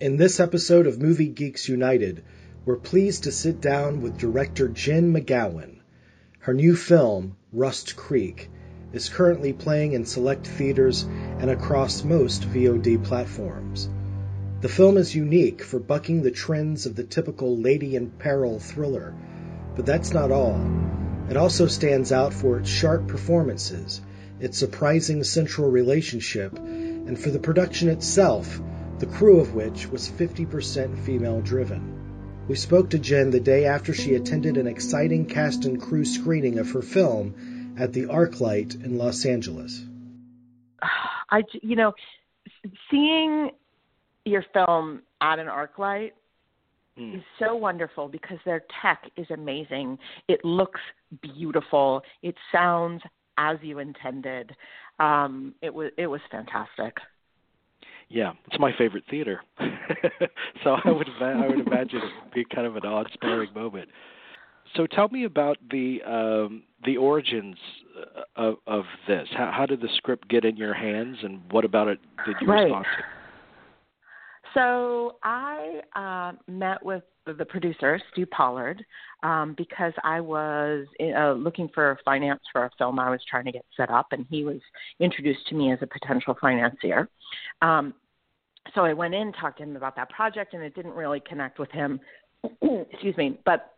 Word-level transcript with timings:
In 0.00 0.16
this 0.16 0.40
episode 0.40 0.86
of 0.86 0.98
Movie 0.98 1.28
Geeks 1.28 1.68
United, 1.68 2.22
we're 2.64 2.76
pleased 2.76 3.24
to 3.24 3.30
sit 3.30 3.60
down 3.60 4.00
with 4.00 4.16
director 4.16 4.66
Jen 4.66 5.12
McGowan. 5.12 5.80
Her 6.38 6.54
new 6.54 6.74
film, 6.74 7.36
Rust 7.52 7.96
Creek, 7.96 8.48
is 8.94 9.10
currently 9.10 9.52
playing 9.52 9.92
in 9.92 10.06
select 10.06 10.46
theaters 10.46 11.02
and 11.02 11.50
across 11.50 12.02
most 12.02 12.48
VOD 12.48 13.04
platforms. 13.04 13.90
The 14.62 14.70
film 14.70 14.96
is 14.96 15.14
unique 15.14 15.60
for 15.60 15.78
bucking 15.78 16.22
the 16.22 16.30
trends 16.30 16.86
of 16.86 16.96
the 16.96 17.04
typical 17.04 17.58
lady 17.58 17.94
in 17.94 18.08
peril 18.08 18.58
thriller, 18.58 19.12
but 19.76 19.84
that's 19.84 20.14
not 20.14 20.30
all. 20.30 20.58
It 21.28 21.36
also 21.36 21.66
stands 21.66 22.10
out 22.10 22.32
for 22.32 22.58
its 22.58 22.70
sharp 22.70 23.06
performances, 23.06 24.00
its 24.40 24.56
surprising 24.56 25.24
central 25.24 25.70
relationship, 25.70 26.58
and 26.58 27.18
for 27.18 27.28
the 27.28 27.38
production 27.38 27.90
itself 27.90 28.62
the 29.00 29.06
crew 29.06 29.40
of 29.40 29.54
which 29.54 29.86
was 29.88 30.10
50% 30.10 30.98
female 31.06 31.40
driven. 31.40 32.44
We 32.48 32.54
spoke 32.56 32.90
to 32.90 32.98
Jen 32.98 33.30
the 33.30 33.40
day 33.40 33.64
after 33.64 33.94
she 33.94 34.14
attended 34.14 34.58
an 34.58 34.66
exciting 34.66 35.24
cast 35.24 35.64
and 35.64 35.80
crew 35.80 36.04
screening 36.04 36.58
of 36.58 36.70
her 36.72 36.82
film 36.82 37.76
at 37.78 37.94
the 37.94 38.06
ArcLight 38.06 38.84
in 38.84 38.98
Los 38.98 39.24
Angeles. 39.24 39.82
I, 41.30 41.44
you 41.62 41.76
know, 41.76 41.94
seeing 42.90 43.52
your 44.26 44.44
film 44.52 45.02
at 45.22 45.38
an 45.38 45.46
ArcLight 45.46 46.10
mm. 46.98 47.16
is 47.16 47.22
so 47.38 47.54
wonderful 47.54 48.08
because 48.08 48.38
their 48.44 48.64
tech 48.82 49.10
is 49.16 49.30
amazing. 49.30 49.98
It 50.28 50.44
looks 50.44 50.80
beautiful. 51.22 52.02
It 52.22 52.34
sounds 52.52 53.00
as 53.38 53.56
you 53.62 53.78
intended. 53.78 54.54
Um, 54.98 55.54
it 55.62 55.72
was 55.72 55.90
it 55.96 56.08
was 56.08 56.20
fantastic. 56.30 56.98
Yeah, 58.10 58.32
it's 58.48 58.58
my 58.58 58.72
favorite 58.76 59.04
theater. 59.08 59.40
so 60.64 60.76
I 60.84 60.90
would 60.90 61.08
I 61.20 61.46
would 61.46 61.66
imagine 61.66 61.98
it 61.98 62.10
would 62.24 62.34
be 62.34 62.44
kind 62.52 62.66
of 62.66 62.74
an 62.74 62.82
awe-inspiring 62.82 63.54
moment. 63.54 63.88
So 64.76 64.86
tell 64.86 65.08
me 65.08 65.24
about 65.24 65.58
the 65.70 66.02
um, 66.02 66.64
the 66.84 66.96
origins 66.96 67.56
uh, 67.96 68.22
of, 68.36 68.56
of 68.66 68.84
this. 69.06 69.28
How, 69.36 69.52
how 69.56 69.66
did 69.66 69.80
the 69.80 69.88
script 69.96 70.28
get 70.28 70.44
in 70.44 70.56
your 70.56 70.74
hands, 70.74 71.18
and 71.22 71.40
what 71.52 71.64
about 71.64 71.86
it 71.86 72.00
did 72.26 72.34
you 72.40 72.48
right. 72.48 72.64
respond 72.64 72.84
to? 72.84 73.04
So 74.54 75.16
I 75.22 75.80
uh, 75.94 76.32
met 76.50 76.84
with 76.84 77.04
the 77.26 77.44
producer, 77.44 78.00
Stu 78.12 78.26
Pollard, 78.26 78.84
um, 79.22 79.54
because 79.56 79.92
I 80.02 80.20
was 80.20 80.86
uh, 81.00 81.32
looking 81.32 81.68
for 81.72 81.98
finance 82.04 82.40
for 82.52 82.64
a 82.64 82.70
film 82.78 82.98
I 82.98 83.10
was 83.10 83.20
trying 83.28 83.44
to 83.44 83.52
get 83.52 83.64
set 83.76 83.90
up, 83.90 84.08
and 84.12 84.26
he 84.28 84.44
was 84.44 84.60
introduced 84.98 85.46
to 85.48 85.54
me 85.54 85.72
as 85.72 85.78
a 85.82 85.86
potential 85.86 86.36
financier. 86.40 87.08
Um, 87.62 87.94
so 88.74 88.84
I 88.84 88.92
went 88.92 89.14
in, 89.14 89.32
talked 89.32 89.58
to 89.58 89.64
him 89.64 89.76
about 89.76 89.96
that 89.96 90.10
project, 90.10 90.54
and 90.54 90.62
it 90.62 90.74
didn't 90.74 90.92
really 90.92 91.20
connect 91.20 91.58
with 91.58 91.70
him. 91.70 92.00
Excuse 92.90 93.16
me, 93.16 93.38
but 93.44 93.72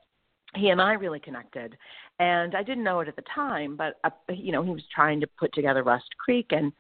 he 0.55 0.69
and 0.69 0.83
I 0.83 0.93
really 0.93 1.21
connected, 1.21 1.77
and 2.19 2.55
I 2.55 2.63
didn't 2.63 2.85
know 2.85 3.01
it 3.01 3.09
at 3.09 3.17
the 3.17 3.25
time, 3.35 3.77
but 3.77 3.95
uh, 4.05 4.11
you 4.33 4.53
know 4.53 4.63
he 4.63 4.71
was 4.71 4.83
trying 4.95 5.21
to 5.21 5.27
put 5.39 5.53
together 5.55 5.83
Rust 5.83 6.09
Creek, 6.19 6.47
and 6.51 6.73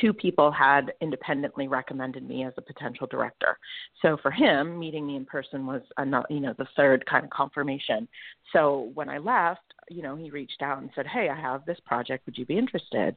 two 0.00 0.12
people 0.12 0.50
had 0.50 0.92
independently 1.00 1.68
recommended 1.68 2.28
me 2.28 2.44
as 2.44 2.52
a 2.56 2.62
potential 2.62 3.06
director. 3.06 3.58
So 4.02 4.16
for 4.22 4.30
him, 4.30 4.78
meeting 4.78 5.06
me 5.06 5.16
in 5.16 5.24
person 5.24 5.66
was 5.66 5.82
another, 5.96 6.26
you 6.30 6.40
know, 6.40 6.54
the 6.58 6.66
third 6.76 7.04
kind 7.06 7.24
of 7.24 7.30
confirmation. 7.30 8.08
So 8.52 8.90
when 8.94 9.08
I 9.08 9.18
left, 9.18 9.62
you 9.90 10.02
know, 10.02 10.14
he 10.16 10.30
reached 10.30 10.62
out 10.62 10.78
and 10.78 10.90
said, 10.94 11.06
"Hey, 11.06 11.28
I 11.28 11.38
have 11.38 11.66
this 11.66 11.80
project. 11.84 12.24
Would 12.26 12.38
you 12.38 12.46
be 12.46 12.56
interested?" 12.56 13.16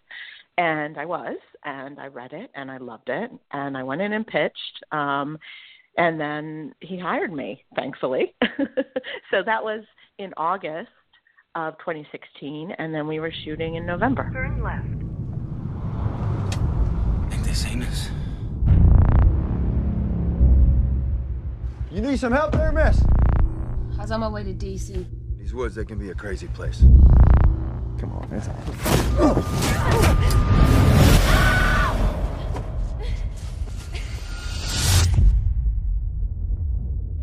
And 0.58 0.98
I 0.98 1.06
was, 1.06 1.38
and 1.64 2.00
I 2.00 2.08
read 2.08 2.34
it, 2.34 2.52
and 2.56 2.70
I 2.70 2.78
loved 2.78 3.10
it, 3.10 3.32
and 3.52 3.78
I 3.78 3.84
went 3.84 4.02
in 4.02 4.12
and 4.14 4.26
pitched. 4.26 4.84
Um, 4.92 5.38
and 5.98 6.20
then 6.20 6.74
he 6.80 6.98
hired 6.98 7.32
me, 7.32 7.64
thankfully. 7.76 8.36
so 9.32 9.44
that 9.46 9.64
was 9.64 9.84
in 10.18 10.34
August 10.36 10.90
of 11.56 11.78
2016, 11.80 12.72
and 12.72 12.94
then 12.94 13.08
we 13.08 13.20
were 13.20 13.32
shooting 13.46 13.76
in 13.76 13.86
November. 13.86 14.30
Turn 14.34 14.64
left. 14.64 14.88
Think 17.32 17.44
this 17.44 17.66
ain't 17.68 17.84
us? 17.84 18.10
You 21.92 22.02
need 22.02 22.20
some 22.20 22.34
help 22.34 22.54
there, 22.54 22.72
miss? 22.72 23.00
I 23.98 24.02
was 24.02 24.12
on 24.12 24.22
my 24.22 24.30
way 24.30 24.44
to 24.44 24.54
DC. 24.54 25.23
These 25.54 25.60
woods, 25.60 25.76
they 25.76 25.86
can 25.86 26.00
be 26.00 26.10
a 26.10 26.16
crazy 26.16 26.48
place. 26.48 26.80
Come 28.00 28.12
on, 28.12 28.28
it's 28.32 28.48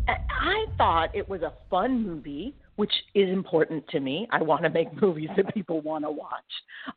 I 0.07 0.65
thought 0.77 1.13
it 1.13 1.27
was 1.27 1.41
a 1.41 1.51
fun 1.69 2.07
movie, 2.07 2.55
which 2.77 2.93
is 3.13 3.27
important 3.27 3.85
to 3.89 3.99
me. 3.99 4.29
I 4.31 4.41
want 4.41 4.63
to 4.63 4.69
make 4.69 4.87
movies 5.01 5.29
that 5.35 5.53
people 5.53 5.81
want 5.81 6.05
to 6.05 6.11
watch. 6.11 6.39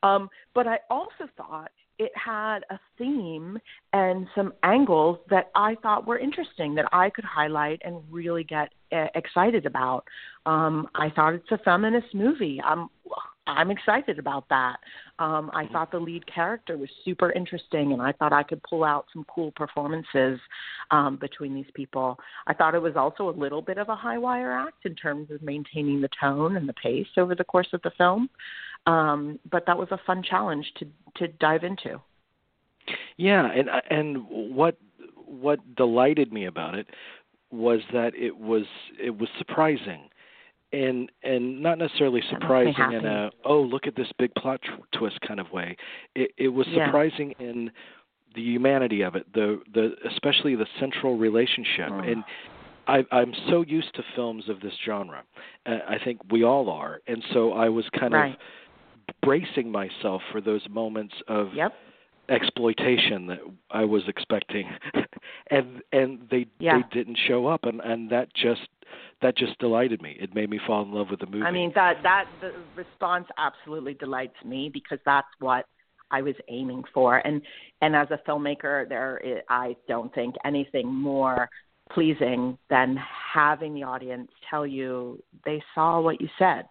Um, 0.04 0.30
but 0.54 0.68
I 0.68 0.78
also 0.88 1.28
thought 1.36 1.72
it 1.98 2.12
had 2.16 2.60
a 2.70 2.78
theme 2.98 3.58
and 3.92 4.26
some 4.34 4.52
angles 4.62 5.18
that 5.30 5.50
I 5.54 5.76
thought 5.82 6.06
were 6.06 6.18
interesting 6.18 6.74
that 6.74 6.86
I 6.92 7.10
could 7.10 7.24
highlight 7.24 7.80
and 7.84 8.02
really 8.10 8.44
get 8.44 8.70
uh, 8.92 9.06
excited 9.14 9.66
about. 9.66 10.04
Um, 10.46 10.88
I 10.94 11.10
thought 11.10 11.34
it's 11.34 11.50
a 11.52 11.58
feminist 11.58 12.14
movie. 12.14 12.60
I'm 12.64 12.88
I'm 13.46 13.70
excited 13.70 14.18
about 14.18 14.48
that. 14.48 14.76
Um, 15.18 15.50
I 15.52 15.66
thought 15.66 15.90
the 15.90 15.98
lead 15.98 16.24
character 16.32 16.78
was 16.78 16.88
super 17.04 17.30
interesting, 17.32 17.92
and 17.92 18.00
I 18.00 18.12
thought 18.12 18.32
I 18.32 18.42
could 18.42 18.62
pull 18.62 18.84
out 18.84 19.06
some 19.12 19.26
cool 19.28 19.52
performances 19.52 20.40
um, 20.90 21.18
between 21.20 21.54
these 21.54 21.70
people. 21.74 22.18
I 22.46 22.54
thought 22.54 22.74
it 22.74 22.80
was 22.80 22.96
also 22.96 23.28
a 23.28 23.38
little 23.38 23.60
bit 23.60 23.76
of 23.76 23.90
a 23.90 23.96
high 23.96 24.16
wire 24.16 24.50
act 24.50 24.86
in 24.86 24.94
terms 24.94 25.30
of 25.30 25.42
maintaining 25.42 26.00
the 26.00 26.08
tone 26.18 26.56
and 26.56 26.66
the 26.66 26.74
pace 26.74 27.06
over 27.18 27.34
the 27.34 27.44
course 27.44 27.68
of 27.74 27.82
the 27.82 27.92
film. 27.98 28.30
Um, 28.86 29.38
but 29.50 29.64
that 29.66 29.78
was 29.78 29.88
a 29.90 29.98
fun 30.06 30.22
challenge 30.22 30.72
to 30.78 30.86
to 31.16 31.28
dive 31.28 31.64
into. 31.64 32.00
Yeah, 33.16 33.50
and 33.50 33.68
and 33.90 34.26
what 34.28 34.76
what 35.26 35.74
delighted 35.74 36.32
me 36.32 36.46
about 36.46 36.74
it 36.74 36.88
was 37.50 37.80
that 37.92 38.14
it 38.14 38.36
was 38.36 38.64
it 39.02 39.18
was 39.18 39.28
surprising 39.38 40.08
and 40.72 41.10
and 41.22 41.62
not 41.62 41.78
necessarily 41.78 42.20
surprising 42.28 42.92
in 42.92 43.06
a 43.06 43.30
oh 43.44 43.60
look 43.60 43.86
at 43.86 43.94
this 43.94 44.08
big 44.18 44.34
plot 44.34 44.60
tw- 44.62 44.98
twist 44.98 45.20
kind 45.26 45.38
of 45.38 45.50
way 45.52 45.76
it 46.14 46.32
it 46.36 46.48
was 46.48 46.66
surprising 46.74 47.32
yeah. 47.38 47.46
in 47.46 47.70
the 48.34 48.42
humanity 48.42 49.02
of 49.02 49.14
it 49.14 49.32
the 49.34 49.60
the 49.72 49.94
especially 50.10 50.56
the 50.56 50.66
central 50.80 51.16
relationship 51.16 51.90
oh. 51.90 52.00
and 52.00 52.24
I, 52.86 53.02
I'm 53.12 53.32
so 53.48 53.62
used 53.62 53.94
to 53.94 54.02
films 54.14 54.50
of 54.50 54.60
this 54.60 54.74
genre. 54.84 55.22
Uh, 55.64 55.78
I 55.88 55.96
think 56.04 56.20
we 56.30 56.44
all 56.44 56.68
are, 56.68 57.00
and 57.06 57.24
so 57.32 57.52
I 57.52 57.70
was 57.70 57.86
kind 57.98 58.12
right. 58.12 58.32
of 58.32 58.38
bracing 59.22 59.70
myself 59.70 60.22
for 60.32 60.40
those 60.40 60.62
moments 60.70 61.14
of 61.28 61.48
yep. 61.54 61.72
exploitation 62.28 63.26
that 63.26 63.38
I 63.70 63.84
was 63.84 64.02
expecting, 64.08 64.68
and 65.50 65.82
and 65.92 66.26
they 66.30 66.46
yeah. 66.58 66.78
they 66.78 66.98
didn't 66.98 67.18
show 67.26 67.46
up, 67.46 67.64
and 67.64 67.80
and 67.80 68.10
that 68.10 68.34
just 68.34 68.68
that 69.22 69.36
just 69.36 69.58
delighted 69.58 70.02
me. 70.02 70.16
It 70.20 70.34
made 70.34 70.50
me 70.50 70.60
fall 70.66 70.82
in 70.82 70.92
love 70.92 71.08
with 71.10 71.20
the 71.20 71.26
movie. 71.26 71.44
I 71.44 71.50
mean 71.50 71.72
that 71.74 72.02
that 72.02 72.26
the 72.40 72.52
response 72.76 73.26
absolutely 73.38 73.94
delights 73.94 74.36
me 74.44 74.70
because 74.72 74.98
that's 75.04 75.28
what 75.40 75.66
I 76.10 76.22
was 76.22 76.34
aiming 76.48 76.84
for, 76.92 77.18
and 77.18 77.42
and 77.80 77.96
as 77.96 78.08
a 78.10 78.18
filmmaker, 78.28 78.88
there 78.88 79.18
is, 79.24 79.42
I 79.48 79.76
don't 79.88 80.14
think 80.14 80.34
anything 80.44 80.92
more 80.92 81.48
pleasing 81.92 82.56
than 82.70 82.96
having 83.34 83.74
the 83.74 83.82
audience 83.82 84.30
tell 84.48 84.66
you 84.66 85.22
they 85.44 85.62
saw 85.74 86.00
what 86.00 86.18
you 86.18 86.28
said 86.38 86.64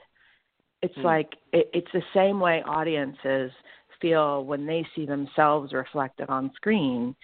it's 0.83 0.97
mm. 0.97 1.03
like 1.03 1.33
it, 1.51 1.69
it's 1.73 1.91
the 1.93 2.03
same 2.13 2.39
way 2.39 2.61
audiences 2.67 3.51
feel 3.99 4.45
when 4.45 4.67
they 4.67 4.85
see 4.95 5.05
themselves 5.07 5.73
reflected 5.73 6.29
on 6.29 6.51
screen. 6.55 7.15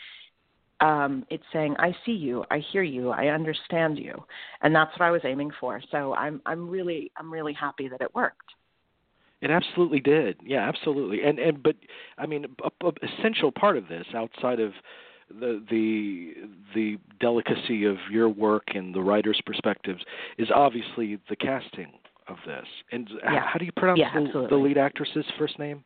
Um, 0.80 1.26
it's 1.30 1.44
saying, 1.52 1.76
"I 1.78 1.94
see 2.06 2.14
you, 2.14 2.46
I 2.50 2.60
hear 2.72 2.84
you, 2.84 3.10
I 3.10 3.28
understand 3.28 4.00
you," 4.00 4.24
and 4.62 4.74
that's 4.74 4.92
what 4.98 5.06
I 5.06 5.12
was 5.12 5.22
aiming 5.26 5.52
for. 5.60 5.82
So 5.92 6.16
I'm 6.16 6.42
I'm 6.46 6.70
really 6.70 7.12
I'm 7.18 7.32
really 7.32 7.54
happy 7.54 7.90
that 7.90 8.02
it 8.02 8.16
worked. 8.16 8.38
It 9.42 9.52
absolutely 9.52 10.00
did. 10.00 10.38
Yeah, 10.44 10.68
absolutely. 10.68 11.22
And 11.24 11.38
and 11.38 11.62
but 11.62 11.76
I 12.18 12.26
mean, 12.26 12.46
a, 12.64 12.88
a 12.88 12.92
essential 13.04 13.52
part 13.52 13.76
of 13.76 13.90
this, 13.90 14.06
outside 14.16 14.62
of 14.62 14.72
the 15.30 15.62
the 15.70 16.34
the 16.74 16.98
delicacy 17.20 17.84
of 17.84 17.98
your 18.10 18.30
work 18.30 18.70
and 18.74 18.96
the 18.96 19.02
writer's 19.02 19.42
perspectives, 19.46 20.02
is 20.38 20.48
obviously 20.50 21.20
the 21.30 21.36
casting 21.36 21.92
of 22.30 22.38
this. 22.46 22.66
And 22.92 23.10
yeah. 23.24 23.46
how 23.46 23.60
do 23.60 23.66
you 23.66 23.72
pronounce 23.76 24.00
yeah, 24.00 24.14
the, 24.14 24.48
the, 24.50 24.56
lead 24.56 24.78
actress's 24.78 25.26
first 25.38 25.60
name? 25.60 25.84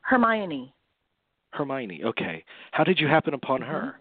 Hermione. 0.00 0.72
Hermione. 1.50 2.02
Okay. 2.04 2.44
How 2.72 2.84
did 2.84 2.98
you 2.98 3.06
happen 3.06 3.34
upon 3.34 3.60
mm-hmm. 3.60 3.70
her? 3.70 3.94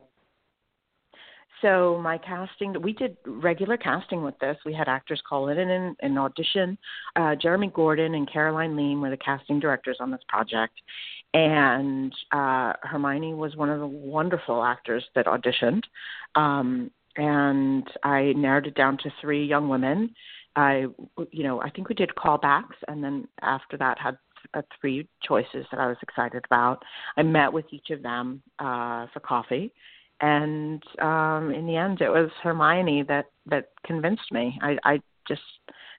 So 1.62 1.97
my 2.03 2.18
casting, 2.18 2.75
we 2.81 2.91
did 2.91 3.15
regular 3.25 3.77
casting 3.77 4.21
with 4.21 4.38
this. 4.39 4.57
We 4.65 4.74
had 4.74 4.89
actors 4.89 5.21
call 5.27 5.47
in 5.47 5.57
and, 5.57 5.95
and 6.01 6.19
audition. 6.19 6.77
Uh, 7.15 7.35
Jeremy 7.35 7.71
Gordon 7.74 8.15
and 8.15 8.30
Caroline 8.30 8.75
Lean 8.75 9.00
were 9.00 9.09
the 9.09 9.18
casting 9.18 9.62
directors 9.62 9.97
on 10.01 10.12
this 10.12 10.19
project, 10.27 10.74
and 11.33 12.13
uh, 12.33 12.74
Hermione 12.81 13.33
was 13.33 13.56
one 13.56 13.69
of 13.69 13.80
the 13.80 13.88
wonderful 13.88 14.62
actors 14.62 15.06
that 15.15 15.25
auditioned. 15.25 15.83
Um, 16.35 16.91
and 17.15 17.88
I 18.03 18.33
narrowed 18.35 18.68
it 18.68 18.75
down 18.75 18.97
to 19.03 19.13
three 19.21 19.45
young 19.45 19.69
women. 19.69 20.13
I, 20.56 20.86
you 21.32 21.44
know, 21.44 21.62
I 21.62 21.70
think 21.70 21.90
we 21.90 21.96
did 21.96 22.12
callbacks, 22.16 22.78
and 22.88 23.04
then 23.04 23.28
after 23.42 23.78
that 23.78 23.98
had 23.98 24.18
uh, 24.54 24.62
three 24.80 25.08
choices 25.24 25.66
that 25.72 25.80
I 25.80 25.88
was 25.88 25.98
excited 26.02 26.44
about. 26.46 26.84
I 27.18 27.24
met 27.24 27.52
with 27.52 27.66
each 27.72 27.90
of 27.90 28.04
them 28.04 28.42
uh, 28.60 29.08
for 29.14 29.20
coffee, 29.20 29.72
and 30.22 30.84
um, 31.02 31.52
in 31.54 31.66
the 31.66 31.76
end, 31.76 32.02
it 32.02 32.10
was 32.10 32.30
Hermione 32.42 33.04
that 33.04 33.26
that 33.48 33.70
convinced 33.86 34.32
me. 34.32 34.58
I, 34.62 34.78
I 34.84 35.02
just 35.28 35.42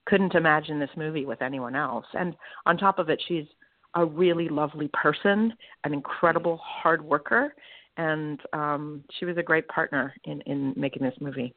couldn't 0.06 0.34
imagine 0.34 0.78
this 0.78 0.90
movie 0.96 1.26
with 1.26 1.42
anyone 1.42 1.74
else. 1.74 2.06
And 2.14 2.34
on 2.66 2.76
top 2.76 2.98
of 2.98 3.08
it, 3.08 3.22
she's 3.26 3.46
a 3.94 4.04
really 4.04 4.48
lovely 4.48 4.90
person, 4.92 5.52
an 5.84 5.92
incredible 5.92 6.60
hard 6.62 7.02
worker, 7.02 7.54
and 7.96 8.40
um, 8.52 9.04
she 9.18 9.24
was 9.24 9.36
a 9.36 9.42
great 9.42 9.66
partner 9.68 10.14
in 10.24 10.40
in 10.42 10.74
making 10.76 11.02
this 11.02 11.14
movie. 11.20 11.54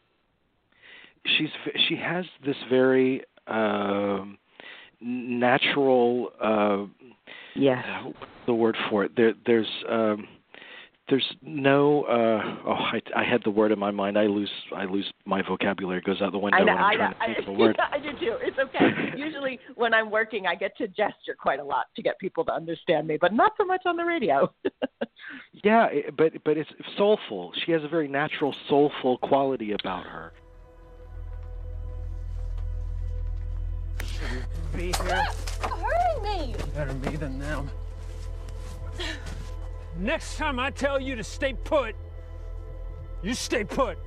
She's 1.26 1.50
she 1.88 1.96
has 1.96 2.26
this 2.46 2.56
very 2.70 3.24
uh, 3.48 4.24
natural. 5.02 6.32
Uh, 6.42 6.86
yes. 7.56 7.84
the 8.46 8.54
word 8.54 8.78
for 8.90 9.06
it? 9.06 9.12
There, 9.16 9.34
there's. 9.46 9.70
Um, 9.90 10.28
there's 11.10 11.26
no 11.42 12.04
uh 12.04 12.68
oh 12.68 12.74
I, 12.74 13.00
I 13.16 13.24
had 13.24 13.42
the 13.46 13.50
word 13.50 13.72
in 13.72 13.80
my 13.80 13.92
mind 13.92 14.20
i 14.20 14.26
lose 14.26 14.52
i 14.76 14.84
lose 14.84 15.10
my 15.24 15.42
vocabulary 15.42 16.00
it 16.00 16.04
goes 16.04 16.22
out 16.22 16.34
the 16.34 16.38
window 16.38 16.58
I 16.58 16.64
when 16.66 16.70
i'm 16.70 16.78
I 16.78 16.96
trying 16.96 17.12
know, 17.12 17.18
to 17.18 17.26
think 17.26 17.38
I, 17.38 17.42
of 17.44 17.48
a 17.48 17.52
word 17.58 17.78
I 17.98 18.00
do 18.00 18.12
too. 18.20 18.38
It's 18.42 18.58
okay. 18.60 19.18
Usually 19.18 19.60
when 19.76 19.94
I'm 19.94 20.12
working, 20.12 20.46
I 20.46 20.56
get 20.56 20.76
to 20.78 20.88
gesture 20.88 21.36
quite 21.38 21.60
a 21.60 21.64
lot 21.64 21.88
to 21.96 22.02
get 22.02 22.20
people 22.20 22.46
to 22.46 22.54
understand 22.54 23.08
me, 23.08 23.18
but 23.20 23.34
not 23.34 23.54
so 23.58 23.66
much 23.66 23.82
on 23.86 23.98
the 23.98 24.04
radio. 24.04 24.52
yeah, 25.64 25.88
but 26.18 26.34
but 26.44 26.58
it's 26.58 26.70
soulful. 26.98 27.52
She 27.66 27.72
has 27.72 27.84
a 27.84 27.88
very 27.88 28.08
natural 28.08 28.56
soulful 28.70 29.18
quality 29.20 29.74
about 29.74 30.06
her. 30.06 30.34
Be 34.76 34.94
here. 35.04 35.26
hurting 35.62 36.24
me. 36.24 36.56
Better 36.76 36.94
me 36.94 37.16
than 37.16 37.40
them. 37.40 37.70
Next 40.00 40.38
time 40.38 40.60
I 40.60 40.70
tell 40.70 41.00
you 41.00 41.16
to 41.16 41.24
stay 41.24 41.54
put, 41.54 41.96
you 43.24 43.34
stay 43.34 43.64
put. 43.64 43.98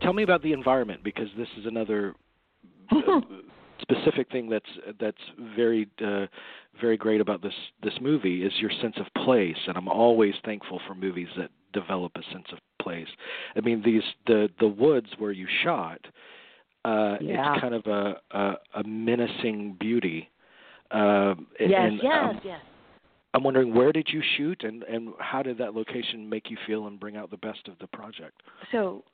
Tell 0.00 0.12
me 0.12 0.22
about 0.22 0.42
the 0.42 0.52
environment 0.52 1.02
because 1.02 1.28
this 1.36 1.48
is 1.58 1.66
another 1.66 2.14
uh, 2.92 3.20
specific 3.80 4.30
thing 4.30 4.48
that's 4.48 4.70
that's 5.00 5.20
very 5.56 5.88
uh, 6.04 6.26
very 6.80 6.96
great 6.96 7.20
about 7.20 7.42
this 7.42 7.54
this 7.82 7.94
movie 8.00 8.44
is 8.44 8.52
your 8.60 8.70
sense 8.80 8.96
of 8.98 9.06
place, 9.24 9.56
and 9.66 9.76
I'm 9.76 9.88
always 9.88 10.34
thankful 10.44 10.80
for 10.86 10.94
movies 10.94 11.28
that 11.36 11.50
develop 11.72 12.12
a 12.16 12.22
sense 12.32 12.46
of 12.52 12.58
place. 12.80 13.08
I 13.56 13.60
mean, 13.60 13.82
these 13.84 14.02
the 14.26 14.48
the 14.60 14.68
woods 14.68 15.08
where 15.18 15.32
you 15.32 15.46
shot. 15.64 16.00
Uh, 16.86 17.16
Yeah. 17.20 17.52
It's 17.52 17.60
kind 17.60 17.74
of 17.74 17.86
a 17.86 18.20
a, 18.30 18.54
a 18.80 18.84
menacing 18.84 19.76
beauty. 19.80 20.30
Um, 20.92 21.48
yes, 21.58 21.70
and, 21.82 22.00
yes, 22.02 22.24
um, 22.30 22.40
yes. 22.44 22.60
I'm 23.34 23.42
wondering 23.42 23.74
where 23.74 23.92
did 23.92 24.08
you 24.10 24.22
shoot 24.36 24.62
and 24.62 24.82
and 24.84 25.12
how 25.18 25.42
did 25.42 25.58
that 25.58 25.74
location 25.74 26.28
make 26.28 26.50
you 26.50 26.56
feel 26.66 26.86
and 26.86 26.98
bring 26.98 27.16
out 27.16 27.30
the 27.30 27.36
best 27.38 27.66
of 27.68 27.78
the 27.80 27.86
project? 27.88 28.40
So 28.72 29.04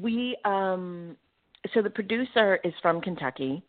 we 0.00 0.36
um 0.44 1.16
so 1.74 1.82
the 1.82 1.90
producer 1.90 2.58
is 2.64 2.72
from 2.80 3.00
Kentucky 3.00 3.62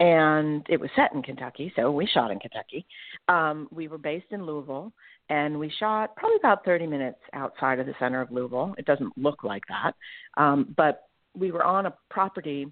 and 0.00 0.66
it 0.68 0.78
was 0.78 0.90
set 0.94 1.12
in 1.14 1.22
Kentucky, 1.22 1.72
so 1.76 1.90
we 1.90 2.06
shot 2.06 2.30
in 2.30 2.38
Kentucky. 2.40 2.84
Um 3.28 3.68
we 3.70 3.88
were 3.88 3.96
based 3.98 4.32
in 4.32 4.44
Louisville 4.44 4.92
and 5.30 5.58
we 5.58 5.70
shot 5.78 6.16
probably 6.16 6.36
about 6.38 6.64
30 6.64 6.86
minutes 6.86 7.20
outside 7.32 7.78
of 7.78 7.86
the 7.86 7.94
center 7.98 8.20
of 8.20 8.30
Louisville. 8.32 8.74
It 8.76 8.86
doesn't 8.86 9.16
look 9.16 9.44
like 9.44 9.62
that. 9.68 9.92
Um 10.36 10.74
but 10.76 11.04
we 11.34 11.52
were 11.52 11.64
on 11.64 11.86
a 11.86 11.94
property 12.10 12.66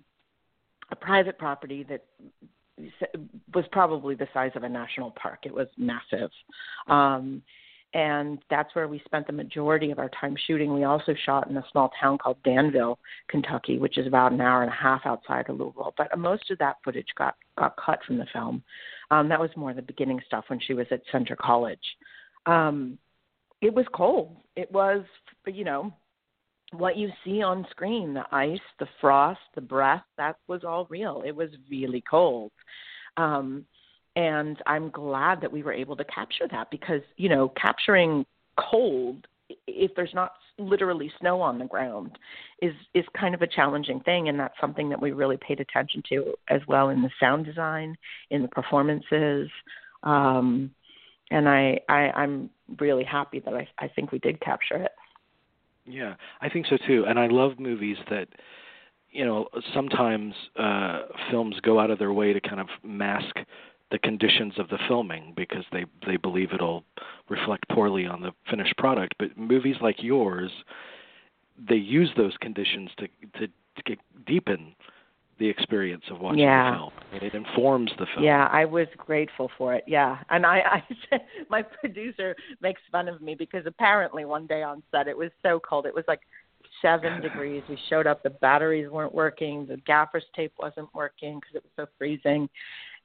a 0.91 0.97
private 0.97 1.39
property 1.39 1.85
that 1.89 2.05
was 3.55 3.65
probably 3.73 4.15
the 4.15 4.29
size 4.35 4.53
of 4.55 4.63
a 4.63 4.69
national 4.69 5.13
park. 5.13 5.41
It 5.45 5.55
was 5.55 5.69
massive. 5.79 6.31
Um, 6.89 7.43
and 7.95 8.41
that's 8.51 8.75
where 8.75 8.89
we 8.89 9.01
spent 9.07 9.27
the 9.27 9.33
majority 9.33 9.91
of 9.91 9.99
our 9.99 10.11
time 10.21 10.37
shooting. 10.47 10.75
We 10.75 10.85
also 10.85 11.15
shot 11.25 11.49
in 11.49 11.57
a 11.57 11.65
small 11.71 11.91
town 11.99 12.19
called 12.19 12.37
Danville, 12.43 12.99
Kentucky, 13.29 13.79
which 13.79 13.97
is 13.97 14.07
about 14.07 14.33
an 14.33 14.41
hour 14.41 14.63
and 14.63 14.71
a 14.71 14.75
half 14.75 15.03
outside 15.07 15.49
of 15.49 15.59
Louisville. 15.59 15.95
But 15.97 16.17
most 16.19 16.51
of 16.51 16.59
that 16.59 16.77
footage 16.85 17.07
got 17.17 17.37
got 17.57 17.75
cut 17.77 18.01
from 18.07 18.19
the 18.19 18.27
film. 18.33 18.63
Um, 19.11 19.29
that 19.31 19.41
was 19.41 19.51
more 19.57 19.73
the 19.73 19.83
beginning 19.83 20.21
stuff 20.27 20.45
when 20.49 20.61
she 20.61 20.75
was 20.75 20.87
at 20.91 21.01
Centre 21.11 21.37
College. 21.37 21.79
Um, 22.45 22.99
it 23.63 23.73
was 23.73 23.87
cold. 23.95 24.37
It 24.57 24.71
was, 24.71 25.03
you 25.47 25.65
know, 25.65 25.93
what 26.73 26.97
you 26.97 27.11
see 27.25 27.43
on 27.43 27.67
screen 27.71 28.15
the 28.15 28.25
ice, 28.33 28.59
the 28.79 28.89
frost, 29.01 29.41
the 29.55 29.61
breath 29.61 30.03
that 30.19 30.37
was 30.49 30.65
all 30.65 30.87
real. 30.91 31.23
It 31.25 31.35
was 31.35 31.51
really 31.71 32.03
cold. 32.09 32.51
Um, 33.17 33.65
and 34.17 34.61
I'm 34.67 34.91
glad 34.91 35.41
that 35.43 35.53
we 35.53 35.63
were 35.63 35.73
able 35.73 35.97
to 35.97 36.05
capture 36.05 36.49
that 36.51 36.71
because, 36.71 37.03
you 37.17 37.29
know, 37.29 37.53
capturing 37.61 38.25
cold 38.59 39.27
if 39.67 39.93
there's 39.95 40.15
not 40.15 40.33
literally 40.59 41.13
snow 41.21 41.41
on 41.41 41.59
the 41.59 41.65
ground 41.67 42.19
is 42.63 42.73
is 42.95 43.05
kind 43.19 43.35
of 43.35 43.43
a 43.43 43.47
challenging 43.47 44.01
thing 44.01 44.29
and 44.29 44.41
that's 44.41 44.59
something 44.61 44.89
that 44.89 45.01
we 45.01 45.13
really 45.13 45.37
paid 45.37 45.61
attention 45.61 46.03
to 46.09 46.35
as 46.49 46.61
well 46.67 46.89
in 46.89 47.03
the 47.03 47.11
sound 47.21 47.45
design 47.45 47.95
in 48.31 48.43
the 48.43 48.49
performances 48.49 49.49
um 50.03 50.71
and 51.31 51.49
I, 51.49 51.79
I 51.89 52.11
i'm 52.17 52.49
really 52.81 53.05
happy 53.05 53.41
that 53.41 53.55
i 53.55 53.69
i 53.79 53.87
think 53.87 54.13
we 54.13 54.19
did 54.19 54.41
capture 54.41 54.77
it 54.77 54.93
Yeah, 55.87 56.15
I 56.41 56.49
think 56.49 56.67
so 56.69 56.77
too. 56.87 57.05
And 57.07 57.19
I 57.19 57.27
love 57.29 57.59
movies 57.59 57.97
that 58.11 58.29
you 59.11 59.25
know, 59.25 59.49
sometimes 59.75 60.35
uh 60.59 61.03
films 61.31 61.57
go 61.63 61.79
out 61.81 61.91
of 61.91 61.99
their 61.99 62.13
way 62.13 62.33
to 62.33 62.41
kind 62.41 62.61
of 62.61 62.69
mask 62.83 63.37
the 63.91 63.99
conditions 63.99 64.55
of 64.59 64.69
the 64.69 64.79
filming 64.89 65.33
because 65.37 65.65
they 65.73 65.85
they 66.07 66.17
believe 66.17 66.51
it'll 66.53 66.85
reflect 67.29 67.69
poorly 67.69 68.07
on 68.07 68.21
the 68.21 68.33
finished 68.51 68.77
product. 68.77 69.15
But 69.19 69.37
movies 69.39 69.77
like 69.81 70.03
yours, 70.03 70.51
they 71.69 71.77
use 71.77 72.11
those 72.17 72.37
conditions 72.41 72.91
to 72.99 73.09
to, 73.39 73.47
to 73.47 73.83
get, 73.85 73.99
deepen 74.27 74.75
the 75.39 75.49
experience 75.49 76.05
of 76.11 76.21
watching 76.21 76.41
Yeah. 76.41 76.71
the 76.71 76.77
film. 76.77 76.93
And 77.13 77.23
it 77.23 77.35
informs 77.35 77.91
the 77.99 78.07
film. 78.15 78.25
Yeah, 78.25 78.49
I 78.51 78.65
was 78.65 78.87
grateful 78.97 79.51
for 79.59 79.75
it. 79.75 79.85
Yeah, 79.87 80.19
and 80.31 80.47
I, 80.47 80.59
I 80.73 80.83
said 81.11 81.21
my 81.51 81.63
producer 81.63 82.35
makes 82.61 82.81
fun 82.91 83.09
of 83.09 83.21
me 83.21 83.35
because 83.35 83.65
apparently 83.67 84.25
one 84.25 84.47
day 84.47 84.63
on 84.63 84.83
set 84.91 85.09
it 85.09 85.17
was 85.17 85.31
so 85.43 85.61
cold. 85.61 85.87
It 85.87 85.95
was 85.95 86.05
like 86.09 86.21
seven 86.83 87.21
degrees. 87.29 87.63
We 87.69 87.79
showed 87.89 88.07
up, 88.07 88.23
the 88.23 88.31
batteries 88.31 88.89
weren't 88.91 89.15
working, 89.15 89.67
the 89.67 89.77
gaffer's 89.79 90.25
tape 90.35 90.53
wasn't 90.59 90.89
working 90.95 91.39
because 91.41 91.57
it 91.57 91.63
was 91.65 91.87
so 91.87 91.91
freezing. 91.99 92.49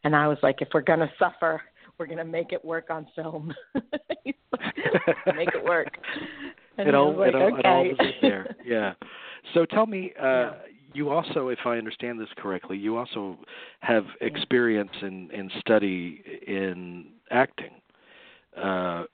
And 0.04 0.16
I 0.16 0.28
was 0.28 0.38
like, 0.42 0.62
if 0.62 0.70
we're 0.74 0.82
gonna 0.82 1.12
suffer, 1.20 1.62
we're 1.98 2.08
gonna 2.08 2.26
make 2.26 2.54
it 2.54 2.64
work 2.64 2.90
on 2.90 3.08
film. 3.16 3.54
Like, 5.26 5.36
make 5.36 5.50
it 5.56 5.64
work. 5.64 5.98
And 6.78 6.88
it 6.88 6.94
all 6.94 7.16
like, 7.18 7.30
it 7.30 7.36
all, 7.36 7.58
it 7.60 7.66
all 7.66 7.84
was 7.86 8.14
there. 8.22 8.56
Yeah. 8.66 8.94
So 9.54 9.66
tell 9.66 9.86
me, 9.88 10.12
uh, 10.20 10.24
Yeah. 10.26 10.52
You 10.94 11.10
also, 11.10 11.50
if 11.50 11.60
I 11.66 11.78
understand 11.78 12.20
this 12.20 12.30
correctly, 12.38 12.78
you 12.78 12.98
also 12.98 13.38
have 13.82 14.06
experience 14.22 14.92
in 15.02 15.30
in 15.32 15.50
study 15.60 16.24
in 16.48 17.08
acting 17.30 17.72
uh, 18.58 18.62
uh, 18.62 19.06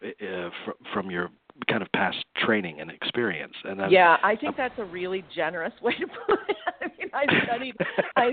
fr- 0.66 0.72
from 0.94 1.12
your 1.12 1.30
kind 1.68 1.82
of 1.82 1.92
past 1.92 2.18
training 2.38 2.82
and 2.82 2.92
experience. 2.92 3.54
And 3.64 3.80
that's, 3.80 3.92
Yeah, 3.92 4.18
I 4.24 4.36
think 4.36 4.56
that's 4.56 4.78
a 4.78 4.86
really 4.86 5.24
generous 5.36 5.74
way 5.82 5.94
to 5.94 6.08
put 6.08 6.40
it. 6.48 6.56
I 6.82 6.88
mean, 6.98 7.10
I 7.14 7.46
studied, 7.46 7.76
I 8.16 8.32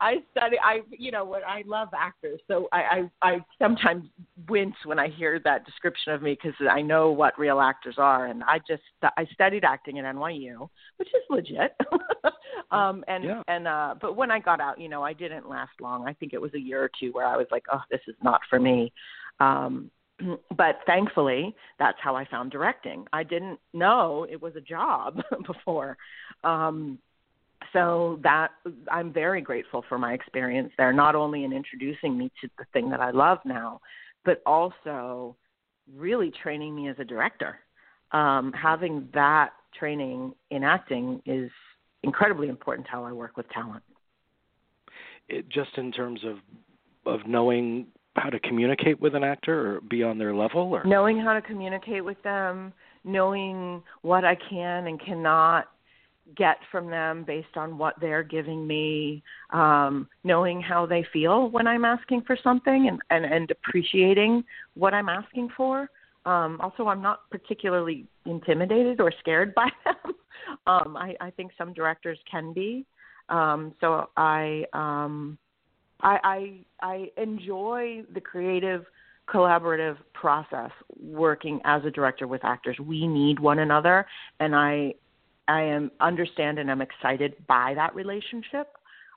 I 0.00 0.14
study, 0.32 0.56
I 0.62 0.80
you 0.90 1.12
know, 1.12 1.24
what 1.24 1.42
I 1.44 1.62
love 1.66 1.88
actors, 1.96 2.40
so 2.48 2.68
I, 2.72 3.08
I 3.22 3.30
I 3.34 3.44
sometimes 3.60 4.06
wince 4.48 4.74
when 4.84 4.98
I 4.98 5.08
hear 5.08 5.38
that 5.44 5.64
description 5.64 6.12
of 6.12 6.22
me 6.22 6.36
because 6.40 6.54
I 6.68 6.82
know 6.82 7.10
what 7.12 7.38
real 7.38 7.60
actors 7.60 7.96
are, 7.98 8.26
and 8.26 8.42
I 8.44 8.58
just 8.66 8.82
I 9.02 9.26
studied 9.32 9.64
acting 9.64 9.98
at 9.98 10.04
NYU, 10.04 10.68
which 10.96 11.08
is 11.08 11.22
legit. 11.30 11.76
um, 12.72 13.04
and 13.08 13.24
Yeah. 13.24 13.42
and 13.48 13.68
uh, 13.68 13.94
but 14.00 14.16
when 14.16 14.30
I 14.30 14.38
got 14.38 14.60
out, 14.60 14.80
you 14.80 14.88
know, 14.88 15.02
I 15.02 15.12
didn't 15.12 15.48
last 15.48 15.72
long. 15.80 16.06
I 16.08 16.12
think 16.14 16.32
it 16.32 16.40
was 16.40 16.52
a 16.54 16.60
year 16.60 16.82
or 16.82 16.90
two 16.98 17.12
where 17.12 17.26
I 17.26 17.36
was 17.36 17.46
like, 17.50 17.64
oh, 17.72 17.82
this 17.90 18.00
is 18.08 18.16
not 18.22 18.40
for 18.48 18.58
me. 18.58 18.92
Um, 19.40 19.90
but 20.56 20.78
thankfully 20.86 21.54
that's 21.78 21.98
how 22.00 22.14
i 22.14 22.24
found 22.26 22.50
directing 22.50 23.04
i 23.12 23.22
didn't 23.22 23.58
know 23.72 24.26
it 24.30 24.40
was 24.40 24.54
a 24.56 24.60
job 24.60 25.20
before 25.46 25.96
um 26.44 26.98
so 27.72 28.18
that 28.22 28.50
i'm 28.90 29.12
very 29.12 29.40
grateful 29.40 29.84
for 29.88 29.98
my 29.98 30.12
experience 30.12 30.70
there 30.76 30.92
not 30.92 31.14
only 31.14 31.44
in 31.44 31.52
introducing 31.52 32.16
me 32.16 32.30
to 32.40 32.48
the 32.58 32.64
thing 32.72 32.90
that 32.90 33.00
i 33.00 33.10
love 33.10 33.38
now 33.44 33.80
but 34.24 34.42
also 34.46 35.34
really 35.96 36.30
training 36.42 36.74
me 36.74 36.88
as 36.88 36.96
a 36.98 37.04
director 37.04 37.58
um 38.12 38.52
having 38.52 39.08
that 39.14 39.50
training 39.78 40.32
in 40.50 40.62
acting 40.62 41.20
is 41.26 41.50
incredibly 42.02 42.48
important 42.48 42.86
to 42.86 42.92
how 42.92 43.04
i 43.04 43.12
work 43.12 43.36
with 43.36 43.48
talent 43.50 43.82
it, 45.28 45.48
just 45.48 45.70
in 45.76 45.92
terms 45.92 46.20
of 46.24 46.36
of 47.04 47.26
knowing 47.26 47.86
how 48.14 48.28
to 48.28 48.38
communicate 48.40 49.00
with 49.00 49.14
an 49.14 49.24
actor 49.24 49.76
or 49.76 49.80
be 49.80 50.02
on 50.02 50.18
their 50.18 50.34
level, 50.34 50.72
or 50.72 50.84
knowing 50.84 51.18
how 51.18 51.32
to 51.32 51.40
communicate 51.40 52.04
with 52.04 52.22
them 52.22 52.72
knowing 53.04 53.82
what 54.02 54.24
I 54.24 54.36
can 54.48 54.86
and 54.86 55.00
cannot 55.00 55.68
get 56.36 56.56
from 56.70 56.88
them 56.88 57.24
based 57.24 57.56
on 57.56 57.76
what 57.76 57.94
they're 58.00 58.22
giving 58.22 58.66
me, 58.66 59.22
um, 59.50 60.08
knowing 60.24 60.60
how 60.60 60.86
they 60.86 61.04
feel 61.12 61.50
when 61.50 61.66
I'm 61.66 61.84
asking 61.84 62.22
for 62.22 62.38
something 62.42 62.88
and, 62.88 63.00
and, 63.10 63.32
and 63.32 63.50
appreciating 63.50 64.44
what 64.74 64.94
I'm 64.94 65.08
asking 65.08 65.50
for. 65.56 65.90
Um, 66.24 66.60
also, 66.60 66.86
I'm 66.86 67.02
not 67.02 67.28
particularly 67.30 68.06
intimidated 68.26 69.00
or 69.00 69.12
scared 69.20 69.54
by 69.56 69.68
them. 69.84 70.14
um, 70.66 70.96
I, 70.96 71.14
I 71.20 71.30
think 71.30 71.52
some 71.58 71.72
directors 71.72 72.18
can 72.30 72.52
be. 72.52 72.86
Um, 73.28 73.74
so 73.80 74.08
I, 74.16 74.64
um, 74.72 75.38
I, 76.00 76.18
I, 76.82 76.86
I 76.86 77.10
enjoy 77.20 78.02
the 78.12 78.20
creative 78.20 78.84
collaborative 79.32 79.96
process 80.12 80.70
working 81.00 81.60
as 81.64 81.84
a 81.84 81.90
director 81.90 82.26
with 82.26 82.44
actors. 82.44 82.76
We 82.80 83.06
need 83.06 83.38
one 83.38 83.60
another, 83.60 84.06
and 84.40 84.54
I 84.54 84.94
I 85.48 85.62
am 85.62 85.90
understand 86.00 86.58
and 86.58 86.70
I'm 86.70 86.80
excited 86.80 87.34
by 87.46 87.74
that 87.74 87.94
relationship. 87.94 88.68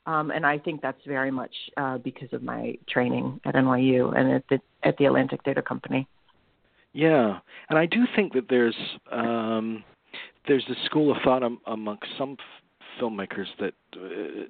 Um, 0.07 0.31
and 0.31 0.45
I 0.45 0.59
think 0.59 0.81
that's 0.81 1.01
very 1.07 1.31
much 1.31 1.53
uh, 1.77 1.97
because 1.97 2.31
of 2.31 2.43
my 2.43 2.77
training 2.87 3.39
at 3.45 3.55
NYU 3.55 4.15
and 4.17 4.33
at 4.33 4.43
the 4.49 4.59
at 4.83 4.97
the 4.97 5.05
Atlantic 5.05 5.43
Theater 5.43 5.61
Company. 5.61 6.07
Yeah, 6.95 7.39
and 7.69 7.77
I 7.77 7.85
do 7.85 8.05
think 8.15 8.33
that 8.33 8.45
there's 8.49 8.75
um, 9.11 9.83
there's 10.47 10.65
a 10.69 10.85
school 10.85 11.11
of 11.11 11.17
thought 11.25 11.43
am, 11.43 11.59
amongst 11.67 12.05
some 12.17 12.37
f- 12.39 13.01
filmmakers 13.01 13.47
that 13.59 13.73
uh, 13.97 14.45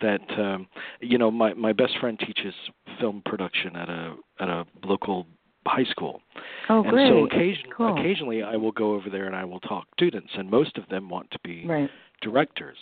that 0.00 0.40
um, 0.40 0.66
you 1.00 1.18
know 1.18 1.30
my 1.30 1.54
my 1.54 1.72
best 1.72 1.92
friend 2.00 2.18
teaches 2.18 2.52
film 2.98 3.22
production 3.24 3.76
at 3.76 3.88
a 3.88 4.16
at 4.40 4.48
a 4.48 4.64
local 4.84 5.24
high 5.68 5.84
school. 5.84 6.20
Oh, 6.68 6.82
and 6.82 6.90
great. 6.90 7.08
so 7.08 7.24
occasion, 7.26 7.70
cool. 7.76 7.96
occasionally 7.96 8.42
I 8.42 8.56
will 8.56 8.72
go 8.72 8.94
over 8.94 9.08
there 9.08 9.26
and 9.26 9.36
I 9.36 9.44
will 9.44 9.60
talk 9.60 9.86
students, 9.94 10.32
and 10.36 10.50
most 10.50 10.76
of 10.78 10.88
them 10.88 11.08
want 11.08 11.30
to 11.30 11.38
be 11.44 11.64
right. 11.64 11.88
directors. 12.22 12.76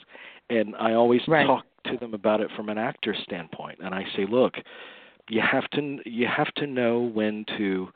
And 0.49 0.75
I 0.76 0.95
always 0.95 1.21
right. 1.29 1.47
talk 1.47 1.67
to 1.87 1.99
them 1.99 2.15
about 2.15 2.41
it 2.41 2.49
from 2.57 2.71
an 2.71 2.79
actor's 2.79 3.19
standpoint, 3.25 3.81
and 3.85 3.95
I 3.95 4.05
say, 4.17 4.25
look, 4.26 4.55
you 5.29 5.43
have 5.43 5.69
to 5.73 5.99
you 6.07 6.26
have 6.35 6.53
to 6.55 6.67
know 6.67 7.00
when 7.00 7.45
to 7.59 7.88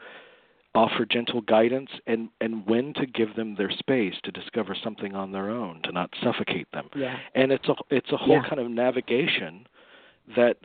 offer 0.74 1.04
gentle 1.04 1.40
guidance 1.40 1.90
and 2.06 2.28
and 2.40 2.66
when 2.66 2.92
to 2.94 3.04
give 3.06 3.34
them 3.34 3.56
their 3.56 3.70
space 3.70 4.14
to 4.22 4.30
discover 4.30 4.76
something 4.84 5.14
on 5.14 5.32
their 5.32 5.50
own 5.50 5.80
to 5.82 5.90
not 5.90 6.10
suffocate 6.22 6.70
them 6.72 6.88
yeah. 6.94 7.16
and 7.34 7.50
it's 7.50 7.68
a 7.68 7.74
it's 7.90 8.12
a 8.12 8.16
whole 8.16 8.36
yeah. 8.36 8.48
kind 8.48 8.60
of 8.60 8.70
navigation 8.70 9.66
that 10.36 10.56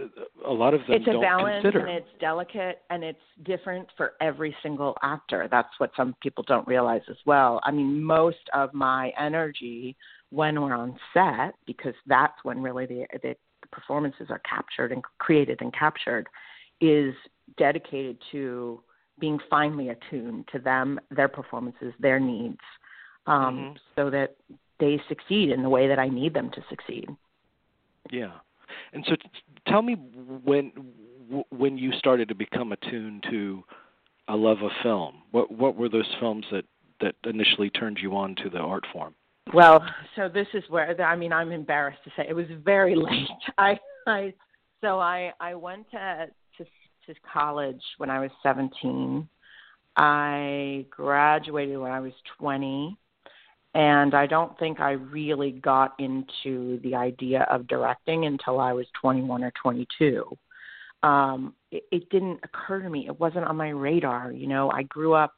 a 0.45 0.51
lot 0.51 0.73
of 0.73 0.81
them 0.81 0.91
it's 0.91 1.07
a 1.07 1.13
don't 1.13 1.21
balance 1.21 1.63
consider. 1.63 1.85
and 1.85 1.97
it's 1.97 2.07
delicate 2.19 2.81
and 2.89 3.03
it's 3.03 3.19
different 3.43 3.87
for 3.97 4.13
every 4.21 4.55
single 4.61 4.95
actor. 5.01 5.47
That's 5.49 5.69
what 5.77 5.91
some 5.97 6.15
people 6.21 6.43
don't 6.47 6.67
realize 6.67 7.01
as 7.09 7.17
well. 7.25 7.59
I 7.63 7.71
mean, 7.71 8.03
most 8.03 8.49
of 8.53 8.73
my 8.73 9.11
energy 9.19 9.95
when 10.29 10.61
we're 10.61 10.75
on 10.75 10.97
set, 11.13 11.55
because 11.65 11.93
that's 12.07 12.35
when 12.43 12.61
really 12.61 12.85
the, 12.85 13.05
the 13.21 13.35
performances 13.71 14.27
are 14.29 14.41
captured 14.47 14.91
and 14.91 15.03
created 15.19 15.61
and 15.61 15.73
captured, 15.73 16.27
is 16.81 17.13
dedicated 17.57 18.17
to 18.31 18.81
being 19.19 19.39
finely 19.49 19.89
attuned 19.89 20.47
to 20.51 20.59
them, 20.59 20.99
their 21.09 21.27
performances, 21.27 21.93
their 21.99 22.19
needs, 22.19 22.59
um, 23.27 23.57
Mhm. 23.57 23.79
so 23.95 24.09
that 24.09 24.35
they 24.79 25.01
succeed 25.07 25.51
in 25.51 25.63
the 25.63 25.69
way 25.69 25.87
that 25.87 25.99
I 25.99 26.09
need 26.09 26.33
them 26.33 26.49
to 26.51 26.61
succeed. 26.63 27.09
Yeah. 28.09 28.39
And 28.93 29.05
so, 29.05 29.15
t- 29.15 29.29
tell 29.67 29.81
me 29.81 29.93
when 29.95 30.71
w- 31.27 31.45
when 31.49 31.77
you 31.77 31.91
started 31.93 32.27
to 32.29 32.35
become 32.35 32.71
attuned 32.71 33.23
to 33.23 33.63
a 34.27 34.35
love 34.35 34.61
of 34.61 34.71
film. 34.83 35.21
What 35.31 35.51
what 35.51 35.75
were 35.75 35.89
those 35.89 36.13
films 36.19 36.45
that 36.51 36.65
that 37.01 37.15
initially 37.25 37.69
turned 37.69 37.99
you 37.99 38.15
on 38.15 38.35
to 38.35 38.49
the 38.49 38.59
art 38.59 38.85
form? 38.91 39.15
Well, 39.53 39.85
so 40.15 40.27
this 40.29 40.47
is 40.53 40.63
where 40.69 40.99
I 41.01 41.15
mean 41.15 41.33
I'm 41.33 41.51
embarrassed 41.51 42.03
to 42.05 42.11
say 42.15 42.25
it 42.27 42.35
was 42.35 42.47
very 42.63 42.95
late. 43.09 43.27
I 43.57 43.79
I 44.07 44.33
so 44.81 44.99
I 44.99 45.33
I 45.39 45.55
went 45.55 45.89
to 45.91 46.27
to 47.07 47.13
college 47.31 47.81
when 47.97 48.09
I 48.09 48.19
was 48.19 48.31
17. 48.43 49.27
I 49.97 50.85
graduated 50.89 51.77
when 51.77 51.91
I 51.91 51.99
was 51.99 52.13
20 52.37 52.97
and 53.75 54.15
I 54.15 54.25
don't 54.25 54.57
think 54.57 54.79
I 54.79 54.91
really 54.91 55.51
got 55.51 55.95
into 55.99 56.79
the 56.81 56.95
idea 56.95 57.45
of 57.51 57.67
directing 57.67 58.25
until 58.25 58.59
I 58.59 58.71
was 58.71 58.85
21 59.01 59.43
or 59.43 59.51
22. 59.61 60.25
Um, 61.03 61.53
it, 61.71 61.83
it 61.91 62.09
didn't 62.09 62.39
occur 62.43 62.81
to 62.81 62.89
me. 62.89 63.05
It 63.07 63.19
wasn't 63.19 63.45
on 63.45 63.57
my 63.57 63.69
radar. 63.69 64.31
You 64.31 64.47
know, 64.47 64.71
I 64.71 64.83
grew 64.83 65.13
up. 65.13 65.33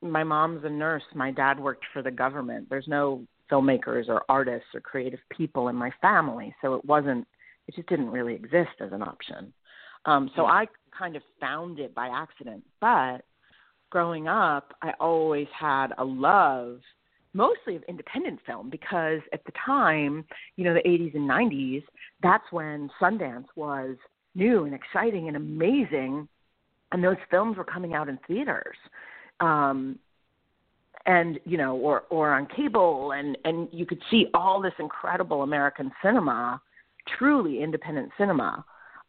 My 0.00 0.22
mom's 0.22 0.64
a 0.64 0.70
nurse. 0.70 1.02
My 1.14 1.32
dad 1.32 1.58
worked 1.58 1.84
for 1.92 2.00
the 2.00 2.12
government. 2.12 2.68
There's 2.70 2.86
no 2.86 3.26
filmmakers 3.50 4.08
or 4.08 4.22
artists 4.28 4.68
or 4.72 4.80
creative 4.80 5.20
people 5.36 5.66
in 5.66 5.74
my 5.74 5.90
family, 6.00 6.54
so 6.62 6.74
it 6.74 6.84
wasn't. 6.84 7.26
It 7.66 7.74
just 7.74 7.88
didn't 7.88 8.10
really 8.10 8.34
exist 8.34 8.80
as 8.80 8.92
an 8.92 9.02
option. 9.02 9.52
Um, 10.04 10.30
so 10.36 10.46
I 10.46 10.66
kind 10.96 11.16
of 11.16 11.22
found 11.40 11.78
it 11.78 11.94
by 11.94 12.08
accident. 12.08 12.64
But 12.80 13.18
growing 13.90 14.28
up, 14.28 14.74
I 14.82 14.92
always 15.00 15.48
had 15.58 15.92
a 15.98 16.04
love 16.04 16.80
mostly 17.34 17.76
of 17.76 17.82
independent 17.88 18.40
film 18.46 18.68
because 18.68 19.20
at 19.32 19.44
the 19.44 19.52
time, 19.64 20.24
you 20.56 20.64
know, 20.64 20.74
the 20.74 20.80
80s 20.80 21.14
and 21.14 21.28
90s, 21.28 21.82
that's 22.22 22.44
when 22.50 22.90
Sundance 23.00 23.46
was 23.56 23.96
new 24.34 24.64
and 24.64 24.74
exciting 24.74 25.28
and 25.28 25.36
amazing, 25.36 26.28
and 26.92 27.02
those 27.02 27.16
films 27.30 27.56
were 27.56 27.64
coming 27.64 27.94
out 27.94 28.08
in 28.08 28.18
theaters. 28.26 28.76
Um, 29.40 29.98
and 31.06 31.40
you 31.44 31.58
know, 31.58 31.74
or 31.76 32.04
or 32.10 32.32
on 32.32 32.46
cable, 32.46 33.12
and 33.12 33.36
and 33.44 33.68
you 33.72 33.84
could 33.84 34.00
see 34.08 34.26
all 34.34 34.62
this 34.62 34.74
incredible 34.78 35.42
American 35.42 35.90
cinema, 36.00 36.60
truly 37.18 37.60
independent 37.60 38.10
cinema, 38.16 38.64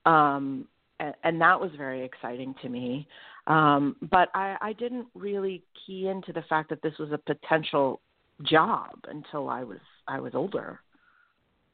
um, 0.07 0.67
and, 0.99 1.13
and 1.23 1.41
that 1.41 1.59
was 1.59 1.71
very 1.77 2.03
exciting 2.03 2.55
to 2.61 2.69
me. 2.69 3.07
Um, 3.47 3.95
but 4.09 4.29
I, 4.33 4.57
I 4.61 4.73
didn't 4.73 5.07
really 5.15 5.63
key 5.85 6.07
into 6.07 6.31
the 6.31 6.43
fact 6.43 6.69
that 6.69 6.81
this 6.81 6.93
was 6.97 7.11
a 7.11 7.17
potential 7.17 7.99
job 8.43 8.91
until 9.07 9.49
I 9.49 9.63
was 9.63 9.79
I 10.07 10.19
was 10.19 10.33
older. 10.33 10.79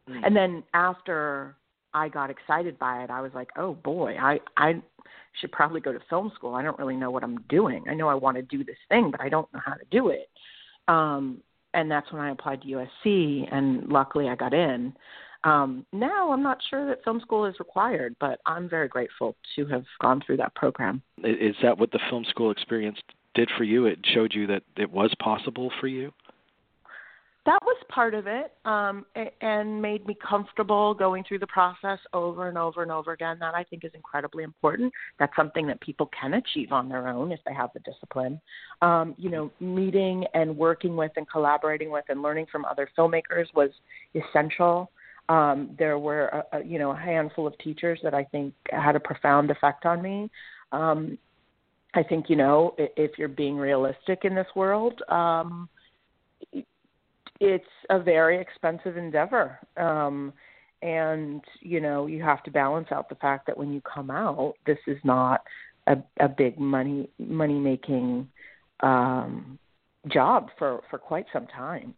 Mm. 0.10 0.26
And 0.26 0.36
then 0.36 0.64
after 0.74 1.56
I 1.94 2.10
got 2.10 2.30
excited 2.30 2.78
by 2.80 3.04
it, 3.04 3.10
I 3.10 3.22
was 3.22 3.32
like, 3.34 3.50
"Oh 3.58 3.76
boy, 3.76 4.16
I 4.20 4.40
I 4.58 4.82
should 5.40 5.52
probably 5.52 5.82
go 5.82 5.94
to 5.94 6.00
film 6.10 6.32
school. 6.36 6.56
I 6.56 6.64
don't 6.64 6.78
really 6.80 6.96
know 6.96 7.12
what 7.12 7.24
I'm 7.24 7.42
doing. 7.50 7.86
I 7.90 7.94
know 7.94 8.08
I 8.08 8.16
want 8.16 8.38
to 8.38 8.44
do 8.44 8.64
this 8.64 8.78
thing, 8.90 9.12
but 9.12 9.22
I 9.22 9.30
don't 9.30 9.52
know 9.54 9.62
how 9.64 9.74
to 9.74 9.86
do 9.92 10.10
it." 10.10 10.30
Um 10.88 11.42
and 11.74 11.90
that's 11.90 12.12
when 12.12 12.22
I 12.22 12.32
applied 12.32 12.64
to 12.64 12.68
USC 12.68 13.48
and 13.52 13.90
luckily 13.90 14.28
I 14.28 14.36
got 14.36 14.54
in. 14.54 14.94
Um 15.44 15.86
now 15.94 16.32
I'm 16.32 16.44
not 16.44 16.60
sure 16.70 16.88
that 16.88 17.04
film 17.04 17.20
school 17.22 17.46
is 17.46 17.56
required, 17.60 18.16
but 18.20 18.40
I'm 18.46 18.68
very 18.70 18.88
grateful 18.88 19.36
to 19.56 19.66
have 19.68 19.86
gone 20.02 20.22
through 20.26 20.38
that 20.38 20.54
program. 20.56 21.02
Is 21.24 21.56
that 21.64 21.78
what 21.78 21.92
the 21.92 22.00
film 22.10 22.26
school 22.30 22.52
experience 22.52 22.98
did 23.36 23.50
for 23.58 23.64
you? 23.64 23.86
It 23.86 24.00
showed 24.14 24.34
you 24.34 24.48
that 24.48 24.64
it 24.78 24.92
was 24.92 25.14
possible 25.22 25.72
for 25.80 25.88
you. 25.88 26.12
that 27.46 27.60
was 27.64 27.78
part 27.90 28.14
of 28.14 28.28
it 28.28 28.54
um 28.66 29.06
and 29.42 29.82
made 29.82 30.06
me 30.06 30.16
comfortable 30.28 30.94
going 30.94 31.24
through 31.28 31.40
the 31.40 31.48
process 31.48 31.98
over 32.14 32.48
and 32.50 32.58
over 32.58 32.84
and 32.84 32.92
over 32.92 33.14
again 33.14 33.38
that 33.40 33.56
i 33.56 33.64
think 33.64 33.84
is 33.84 33.92
incredibly 33.96 34.44
important 34.44 34.92
that's 35.20 35.36
something 35.36 35.66
that 35.66 35.80
people 35.82 36.10
can 36.20 36.34
achieve 36.36 36.72
on 36.72 36.90
their 36.90 37.08
own 37.08 37.32
if 37.32 37.40
they 37.46 37.54
have 37.54 37.70
the 37.74 37.80
discipline 37.80 38.40
um 38.82 39.16
you 39.18 39.30
know 39.30 39.50
meeting 39.60 40.26
and 40.34 40.56
working 40.56 40.96
with 40.96 41.12
and 41.16 41.28
collaborating 41.30 41.90
with 41.90 42.04
and 42.10 42.22
learning 42.22 42.46
from 42.52 42.66
other 42.66 42.90
filmmakers 42.98 43.48
was 43.56 43.72
essential 44.14 44.92
um 45.30 45.70
there 45.78 45.98
were 45.98 46.26
a, 46.28 46.58
a, 46.58 46.64
you 46.64 46.78
know 46.80 46.92
a 46.92 46.96
handful 46.98 47.48
of 47.48 47.58
teachers 47.60 48.00
that 48.04 48.14
i 48.14 48.24
think 48.26 48.54
had 48.72 48.96
a 48.96 49.00
profound 49.00 49.50
effect 49.52 49.86
on 49.86 50.02
me. 50.02 50.30
Um 50.72 51.18
i 51.94 52.04
think 52.04 52.30
you 52.30 52.36
know 52.36 52.76
if 52.78 53.18
you're 53.18 53.28
being 53.28 53.56
realistic 53.56 54.26
in 54.26 54.36
this 54.36 54.48
world 54.56 55.02
um 55.10 55.70
it's 57.42 57.64
a 57.90 57.98
very 57.98 58.38
expensive 58.42 58.98
endeavor. 58.98 59.58
Um 59.78 60.34
and 60.82 61.42
you 61.60 61.80
know 61.82 62.08
you 62.08 62.22
have 62.24 62.42
to 62.44 62.52
balance 62.52 62.88
out 62.92 63.10
the 63.10 63.16
fact 63.16 63.46
that 63.48 63.58
when 63.58 63.74
you 63.74 63.82
come 63.82 64.10
out 64.10 64.54
this 64.66 64.78
is 64.88 64.98
not 65.04 65.42
a 65.88 65.98
a 66.20 66.30
big 66.30 66.58
money 66.58 67.10
money 67.18 67.60
making 67.60 68.28
um 68.82 69.60
job 70.08 70.50
for 70.58 70.82
for 70.90 70.98
quite 70.98 71.26
some 71.34 71.48
time 71.48 71.94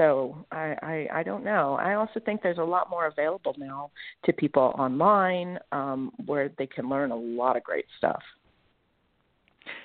so 0.00 0.46
I, 0.50 0.74
I 0.82 1.20
i 1.20 1.22
don't 1.22 1.44
know 1.44 1.74
i 1.80 1.94
also 1.94 2.20
think 2.24 2.42
there's 2.42 2.58
a 2.58 2.62
lot 2.76 2.88
more 2.88 3.06
available 3.06 3.54
now 3.58 3.90
to 4.24 4.32
people 4.32 4.74
online 4.78 5.58
um 5.72 6.12
where 6.24 6.50
they 6.58 6.66
can 6.66 6.88
learn 6.88 7.10
a 7.10 7.16
lot 7.16 7.56
of 7.56 7.62
great 7.62 7.84
stuff 7.98 8.22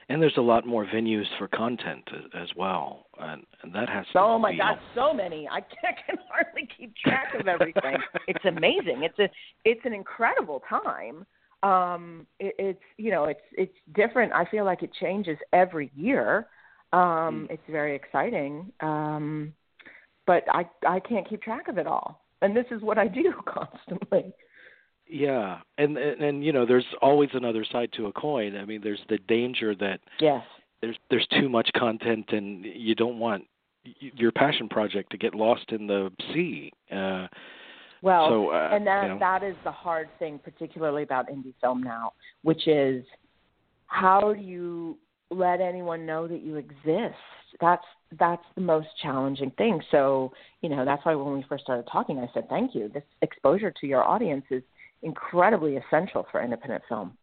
And 0.09 0.21
there's 0.21 0.37
a 0.37 0.41
lot 0.41 0.65
more 0.65 0.85
venues 0.85 1.25
for 1.37 1.47
content 1.47 2.07
as 2.33 2.49
well, 2.55 3.07
and, 3.19 3.43
and 3.63 3.73
that 3.73 3.89
has 3.89 4.05
to 4.13 4.19
Oh 4.19 4.37
my 4.39 4.51
be 4.51 4.57
God, 4.57 4.77
so 4.93 5.13
many! 5.13 5.47
I 5.49 5.61
can 5.81 6.17
hardly 6.31 6.67
keep 6.77 6.95
track 6.95 7.33
of 7.39 7.47
everything. 7.47 7.97
it's 8.27 8.45
amazing. 8.45 9.03
It's 9.03 9.19
a 9.19 9.29
it's 9.63 9.81
an 9.83 9.93
incredible 9.93 10.61
time. 10.69 11.25
Um, 11.63 12.27
it, 12.39 12.55
it's 12.59 12.83
you 12.97 13.11
know 13.11 13.25
it's 13.25 13.41
it's 13.53 13.75
different. 13.95 14.31
I 14.33 14.45
feel 14.45 14.65
like 14.65 14.83
it 14.83 14.91
changes 15.01 15.37
every 15.53 15.91
year. 15.95 16.47
Um, 16.93 17.47
mm. 17.47 17.51
It's 17.51 17.63
very 17.69 17.95
exciting, 17.95 18.71
um, 18.81 19.53
but 20.27 20.43
I 20.49 20.67
I 20.87 20.99
can't 20.99 21.27
keep 21.27 21.41
track 21.41 21.67
of 21.67 21.77
it 21.77 21.87
all, 21.87 22.25
and 22.41 22.55
this 22.55 22.65
is 22.71 22.81
what 22.81 22.97
I 22.97 23.07
do 23.07 23.33
constantly. 23.45 24.33
Yeah, 25.07 25.59
and, 25.77 25.97
and 25.97 26.21
and 26.21 26.43
you 26.43 26.51
know, 26.51 26.65
there's 26.65 26.85
always 27.01 27.29
another 27.33 27.65
side 27.71 27.89
to 27.97 28.07
a 28.07 28.11
coin. 28.11 28.57
I 28.57 28.65
mean, 28.65 28.81
there's 28.83 29.01
the 29.09 29.19
danger 29.27 29.75
that 29.75 29.99
yes, 30.19 30.43
there's 30.81 30.97
there's 31.09 31.27
too 31.39 31.49
much 31.49 31.69
content, 31.75 32.25
and 32.29 32.65
you 32.65 32.95
don't 32.95 33.19
want 33.19 33.45
your 33.99 34.31
passion 34.31 34.67
project 34.67 35.11
to 35.11 35.17
get 35.17 35.35
lost 35.35 35.71
in 35.71 35.87
the 35.87 36.11
sea. 36.33 36.71
Uh, 36.91 37.27
well, 38.01 38.29
so, 38.29 38.49
uh, 38.49 38.69
and 38.71 38.85
that 38.87 39.03
you 39.03 39.09
know. 39.09 39.19
that 39.19 39.43
is 39.43 39.55
the 39.63 39.71
hard 39.71 40.09
thing, 40.19 40.39
particularly 40.43 41.03
about 41.03 41.29
indie 41.29 41.53
film 41.61 41.83
now, 41.83 42.13
which 42.41 42.67
is 42.67 43.03
how 43.87 44.33
do 44.33 44.41
you 44.41 44.97
let 45.29 45.61
anyone 45.61 46.05
know 46.05 46.27
that 46.27 46.41
you 46.41 46.55
exist? 46.55 47.15
That's 47.61 47.85
that's 48.19 48.43
the 48.55 48.61
most 48.61 48.87
challenging 49.01 49.51
thing. 49.51 49.81
So, 49.91 50.31
you 50.61 50.69
know, 50.69 50.85
that's 50.85 51.05
why 51.05 51.15
when 51.15 51.33
we 51.33 51.45
first 51.47 51.63
started 51.63 51.87
talking, 51.91 52.19
I 52.19 52.29
said, 52.33 52.47
"Thank 52.49 52.75
you. 52.75 52.89
This 52.89 53.03
exposure 53.21 53.71
to 53.71 53.87
your 53.87 54.03
audience 54.03 54.45
is 54.49 54.63
incredibly 55.01 55.77
essential 55.77 56.25
for 56.31 56.41
independent 56.41 56.83
film." 56.87 57.17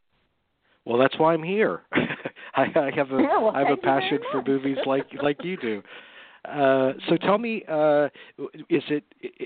Well, 0.84 0.99
that's 0.99 1.18
why 1.18 1.34
I'm 1.34 1.42
here. 1.42 1.82
I, 1.92 2.64
I 2.75 2.90
have 2.94 3.11
a 3.12 3.22
yeah, 3.22 3.38
well, 3.40 3.52
I 3.54 3.61
have 3.61 3.70
a 3.70 3.76
passion 3.76 4.18
for 4.30 4.42
movies 4.46 4.78
like 4.87 5.06
like 5.22 5.42
you 5.44 5.56
do. 5.56 5.82
Uh, 6.44 6.94
so 7.08 7.16
tell 7.18 7.38
me, 7.38 7.62
uh, 7.68 8.06
is 8.68 8.82
it 8.88 9.04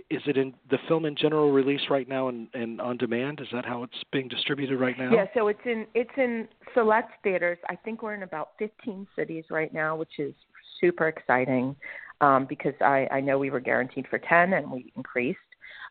is 0.09 0.23
it 0.27 0.39
in 0.39 0.55
the 0.71 0.79
film 0.89 1.05
in 1.05 1.15
general 1.15 1.53
release 1.53 1.83
right 1.91 2.09
now 2.09 2.29
and, 2.29 2.49
and 2.55 2.81
on 2.81 2.97
demand? 2.97 3.41
Is 3.41 3.49
that 3.53 3.67
how 3.67 3.83
it's 3.83 4.03
being 4.13 4.29
distributed 4.29 4.79
right 4.81 4.97
now? 4.99 5.13
Yeah, 5.13 5.27
so 5.35 5.49
it's 5.49 5.61
in 5.67 5.87
it's 5.95 6.11
in 6.17 6.49
select 6.73 7.11
theaters. 7.23 7.59
I 7.69 7.77
think 7.77 8.03
we're 8.03 8.15
in 8.15 8.23
about 8.23 8.51
15 8.59 9.07
cities 9.15 9.45
right 9.51 9.73
now, 9.75 9.95
which 9.95 10.19
is 10.19 10.33
super 10.81 11.09
exciting 11.09 11.77
um, 12.21 12.47
because 12.49 12.75
I, 12.81 13.09
I 13.11 13.21
know 13.21 13.39
we 13.39 13.51
were 13.51 13.61
guaranteed 13.61 14.07
for 14.09 14.19
10 14.19 14.55
and 14.55 14.71
we 14.71 14.93
increased. 14.97 15.39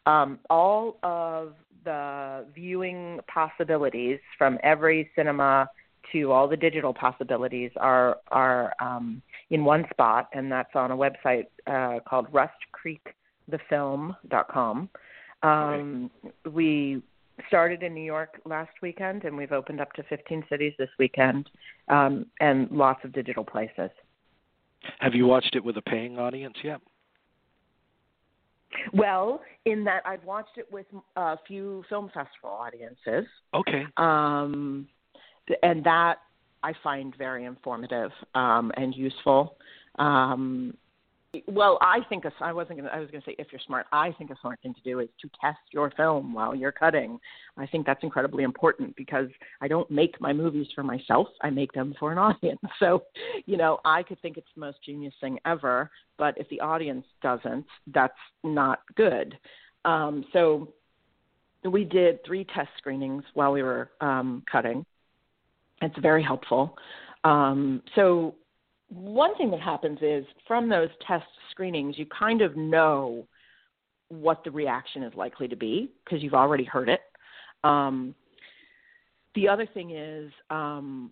Um, 0.06 0.40
all 0.50 0.98
of 1.04 1.54
the 1.84 2.46
viewing 2.54 3.20
possibilities 3.28 4.20
from 4.38 4.58
every 4.64 5.10
cinema 5.16 5.70
to 6.12 6.32
all 6.32 6.48
the 6.48 6.58
digital 6.58 6.94
possibilities 6.94 7.72
are 7.78 8.18
are 8.32 8.74
um, 8.80 9.24
in 9.50 9.66
one 9.66 9.86
spot, 9.92 10.30
and 10.34 10.52
that's 10.52 10.76
on 10.76 10.92
a 10.92 10.98
website 10.98 11.46
uh, 11.68 12.00
called 12.08 12.28
RustCreekTheFilm.com. 12.32 14.90
Um, 15.44 16.10
right. 16.24 16.54
We 16.54 17.04
started 17.48 17.84
in 17.84 17.94
New 17.94 18.04
York 18.04 18.42
last 18.46 18.72
weekend, 18.82 19.26
and 19.26 19.38
we've 19.38 19.52
opened 19.52 19.82
up 19.82 19.94
to 19.94 20.04
15 20.04 20.46
cities 20.50 20.74
this 20.78 20.90
weekend, 20.98 21.50
um, 21.90 22.26
and 22.40 22.72
lots 22.72 23.04
of 23.04 23.12
digital 23.14 23.44
places. 23.44 23.90
Have 25.00 25.14
you 25.14 25.26
watched 25.26 25.56
it 25.56 25.64
with 25.64 25.78
a 25.78 25.82
paying 25.82 26.18
audience 26.18 26.56
yet? 26.64 26.82
Well, 28.94 29.42
in 29.66 29.84
that 29.86 30.02
I've 30.06 30.24
watched 30.24 30.58
it 30.58 30.72
with 30.72 30.86
a 31.16 31.38
few 31.48 31.84
film 31.90 32.08
festival 32.08 32.50
audiences. 32.50 33.26
Okay. 33.54 33.86
Um, 33.98 34.88
and 35.64 35.84
that 35.84 36.20
I 36.64 36.74
find 36.84 37.16
very 37.16 37.46
informative 37.46 38.12
um, 38.34 38.72
and 38.76 38.96
useful. 38.96 39.58
Um, 40.00 40.76
well, 41.48 41.78
I 41.82 42.00
think 42.10 42.26
a, 42.26 42.32
I 42.42 42.54
wasn't 42.54 42.80
going. 42.80 42.90
I 42.92 43.00
was 43.00 43.10
going 43.10 43.22
to 43.22 43.30
say 43.30 43.36
if 43.40 43.48
you're 43.52 43.62
smart. 43.66 43.86
I 43.92 44.12
think 44.14 44.32
a 44.32 44.36
smart 44.42 44.60
thing 44.62 44.74
to 44.74 44.82
do 44.82 45.00
is 45.00 45.10
to 45.22 45.30
test 45.42 45.60
your 45.72 45.92
film 45.92 46.34
while 46.34 46.56
you're 46.56 46.72
cutting. 46.72 47.20
I 47.58 47.66
think 47.66 47.86
that's 47.86 48.04
incredibly 48.04 48.44
important 48.44 48.96
because 48.96 49.28
I 49.62 49.68
don't 49.68 49.90
make 49.90 50.20
my 50.20 50.34
movies 50.34 50.68
for 50.76 50.84
myself. 50.84 51.28
I 51.42 51.50
make 51.50 51.72
them 51.74 51.96
for 52.00 52.12
an 52.12 52.18
audience. 52.20 52.60
So, 52.80 53.04
you 53.46 53.58
know, 53.58 53.80
I 53.86 54.04
could 54.04 54.22
think 54.22 54.38
it's 54.38 54.48
the 54.56 54.62
most 54.62 54.78
genius 54.86 55.14
thing 55.22 55.40
ever, 55.46 55.90
but 56.18 56.38
if 56.38 56.50
the 56.50 56.60
audience 56.60 57.06
doesn't, 57.22 57.66
that's 57.94 58.14
not 58.44 58.80
good. 58.96 59.38
Um, 59.84 60.26
so, 60.34 60.74
we 61.64 61.84
did 61.84 62.24
three 62.24 62.46
test 62.46 62.70
screenings 62.78 63.24
while 63.34 63.52
we 63.52 63.64
were 63.64 63.90
um, 64.00 64.44
cutting 64.52 64.86
it's 65.82 65.98
very 66.00 66.24
helpful. 66.24 66.78
Um, 67.24 67.82
so, 67.96 68.36
one 68.96 69.36
thing 69.36 69.52
that 69.52 69.62
happens 69.62 70.00
is 70.02 70.26
from 70.48 70.70
those 70.70 70.90
test 71.06 71.26
screenings, 71.52 71.98
you 71.98 72.06
kind 72.06 72.42
of 72.42 72.56
know 72.56 73.28
what 74.10 74.44
the 74.44 74.52
reaction 74.52 75.04
is 75.04 75.14
likely 75.16 75.48
to 75.48 75.56
be 75.56 75.92
because 76.04 76.24
you've 76.24 76.34
already 76.34 76.64
heard 76.64 76.90
it. 76.90 77.02
Um, 77.64 78.16
the 79.34 79.48
other 79.50 79.68
thing 79.74 79.92
is 79.92 80.32
um, 80.50 81.12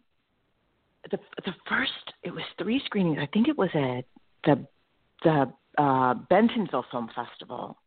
the 1.12 1.18
the 1.46 1.54
first 1.68 1.92
it 2.24 2.32
was 2.32 2.44
three 2.62 2.82
screenings. 2.86 3.18
I 3.22 3.28
think 3.34 3.48
it 3.48 3.58
was 3.58 3.70
at 3.74 4.06
the 4.46 4.66
the 5.24 5.82
uh, 5.82 6.14
Bentonville 6.30 6.86
Film 6.92 7.10
Festival, 7.16 7.78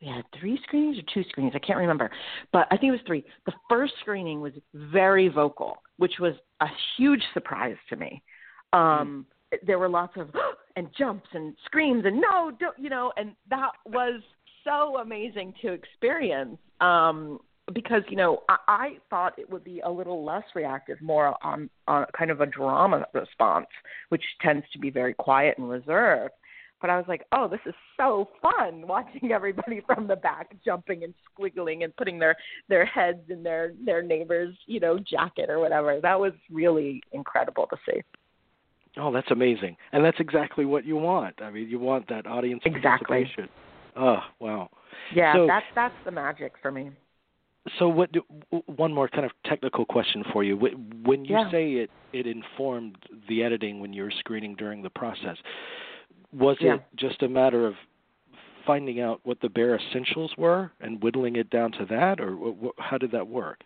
we 0.00 0.08
had 0.08 0.24
three 0.38 0.58
screenings 0.64 0.98
or 0.98 1.02
two 1.14 1.26
screenings. 1.28 1.54
I 1.54 1.60
can't 1.60 1.78
remember, 1.78 2.10
but 2.52 2.66
I 2.70 2.76
think 2.76 2.88
it 2.88 2.92
was 2.92 3.00
three. 3.06 3.24
The 3.46 3.52
first 3.68 3.94
screening 4.00 4.40
was 4.40 4.52
very 4.74 5.28
vocal, 5.28 5.76
which 5.96 6.14
was 6.20 6.34
a 6.60 6.66
huge 6.96 7.22
surprise 7.32 7.76
to 7.88 7.96
me. 7.96 8.22
Um. 8.72 9.26
There 9.64 9.78
were 9.78 9.88
lots 9.88 10.14
of 10.16 10.30
and 10.76 10.88
jumps 10.98 11.28
and 11.32 11.54
screams 11.64 12.04
and 12.04 12.20
no, 12.20 12.52
don't, 12.58 12.78
you 12.78 12.90
know, 12.90 13.12
and 13.16 13.32
that 13.50 13.70
was 13.86 14.20
so 14.64 14.98
amazing 14.98 15.54
to 15.62 15.72
experience. 15.72 16.58
Um, 16.80 17.40
because 17.74 18.02
you 18.08 18.16
know 18.16 18.42
I, 18.48 18.56
I 18.68 18.88
thought 19.10 19.38
it 19.38 19.50
would 19.50 19.64
be 19.64 19.80
a 19.80 19.90
little 19.90 20.24
less 20.24 20.44
reactive, 20.54 21.00
more 21.00 21.34
on, 21.44 21.68
on 21.88 22.06
kind 22.16 22.30
of 22.30 22.40
a 22.40 22.46
drama 22.46 23.06
response, 23.12 23.66
which 24.10 24.22
tends 24.40 24.64
to 24.72 24.78
be 24.78 24.90
very 24.90 25.14
quiet 25.14 25.58
and 25.58 25.68
reserved. 25.68 26.32
But 26.80 26.90
I 26.90 26.98
was 26.98 27.06
like, 27.08 27.24
oh, 27.32 27.48
this 27.48 27.60
is 27.64 27.74
so 27.96 28.28
fun 28.42 28.82
watching 28.86 29.32
everybody 29.32 29.80
from 29.86 30.06
the 30.06 30.16
back 30.16 30.54
jumping 30.64 31.04
and 31.04 31.14
squiggling 31.30 31.84
and 31.84 31.96
putting 31.96 32.18
their 32.18 32.36
their 32.68 32.84
heads 32.84 33.22
in 33.28 33.42
their 33.42 33.72
their 33.84 34.02
neighbor's 34.02 34.54
you 34.66 34.80
know 34.80 34.98
jacket 34.98 35.50
or 35.50 35.58
whatever. 35.58 36.00
That 36.00 36.20
was 36.20 36.32
really 36.50 37.02
incredible 37.12 37.66
to 37.70 37.76
see. 37.88 38.00
Oh, 38.98 39.12
that's 39.12 39.30
amazing, 39.30 39.76
and 39.92 40.04
that's 40.04 40.20
exactly 40.20 40.64
what 40.64 40.84
you 40.84 40.96
want. 40.96 41.42
I 41.42 41.50
mean, 41.50 41.68
you 41.68 41.78
want 41.78 42.08
that 42.08 42.26
audience 42.26 42.62
exactly. 42.64 43.24
participation. 43.24 43.48
Oh, 43.96 44.20
wow. 44.40 44.70
Yeah, 45.14 45.34
so, 45.34 45.46
that's 45.46 45.66
that's 45.74 45.94
the 46.04 46.10
magic 46.10 46.52
for 46.62 46.70
me. 46.70 46.90
So, 47.78 47.88
what? 47.88 48.12
Do, 48.12 48.22
one 48.66 48.92
more 48.92 49.08
kind 49.08 49.24
of 49.24 49.32
technical 49.44 49.84
question 49.84 50.24
for 50.32 50.44
you. 50.44 50.56
When 50.56 51.24
you 51.24 51.36
yeah. 51.36 51.50
say 51.50 51.72
it, 51.72 51.90
it 52.12 52.26
informed 52.26 52.96
the 53.28 53.42
editing 53.42 53.80
when 53.80 53.92
you 53.92 54.04
were 54.04 54.12
screening 54.18 54.54
during 54.54 54.82
the 54.82 54.90
process 54.90 55.36
was 56.32 56.56
yeah. 56.60 56.74
it 56.74 56.82
just 56.96 57.22
a 57.22 57.28
matter 57.28 57.66
of 57.66 57.74
finding 58.66 59.00
out 59.00 59.20
what 59.24 59.40
the 59.40 59.48
bare 59.48 59.76
essentials 59.76 60.32
were 60.36 60.70
and 60.80 61.02
whittling 61.02 61.36
it 61.36 61.50
down 61.50 61.72
to 61.72 61.86
that, 61.86 62.20
or 62.20 62.54
how 62.78 62.98
did 62.98 63.12
that 63.12 63.26
work? 63.28 63.60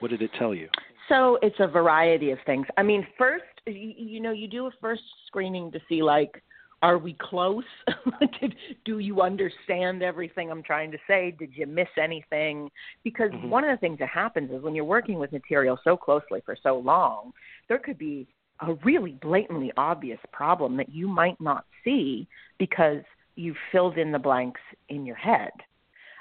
What 0.00 0.10
did 0.10 0.22
it 0.22 0.30
tell 0.38 0.54
you? 0.54 0.68
So 1.08 1.38
it's 1.42 1.56
a 1.60 1.68
variety 1.68 2.30
of 2.30 2.38
things. 2.46 2.66
I 2.76 2.82
mean, 2.82 3.06
first, 3.16 3.44
you, 3.66 4.20
know, 4.20 4.32
you 4.32 4.48
do 4.48 4.66
a 4.66 4.70
first 4.80 5.02
screening 5.26 5.70
to 5.72 5.80
see 5.88 6.02
like, 6.02 6.42
are 6.82 6.98
we 6.98 7.14
close? 7.14 7.64
Did, 8.40 8.54
do 8.84 8.98
you 8.98 9.22
understand 9.22 10.02
everything 10.02 10.50
I'm 10.50 10.62
trying 10.62 10.92
to 10.92 10.98
say? 11.06 11.34
Did 11.38 11.50
you 11.54 11.66
miss 11.66 11.88
anything? 12.00 12.70
Because 13.02 13.30
mm-hmm. 13.30 13.48
one 13.48 13.64
of 13.64 13.70
the 13.70 13.80
things 13.80 13.98
that 14.00 14.10
happens 14.10 14.50
is 14.50 14.62
when 14.62 14.74
you're 14.74 14.84
working 14.84 15.18
with 15.18 15.32
material 15.32 15.78
so 15.82 15.96
closely 15.96 16.42
for 16.44 16.54
so 16.62 16.78
long, 16.78 17.32
there 17.68 17.78
could 17.78 17.96
be 17.96 18.28
a 18.60 18.74
really 18.84 19.12
blatantly 19.22 19.72
obvious 19.76 20.20
problem 20.32 20.76
that 20.76 20.90
you 20.90 21.08
might 21.08 21.40
not 21.40 21.64
see 21.82 22.28
because 22.58 23.02
you've 23.36 23.56
filled 23.72 23.96
in 23.96 24.12
the 24.12 24.18
blanks 24.18 24.60
in 24.88 25.06
your 25.06 25.16
head. 25.16 25.52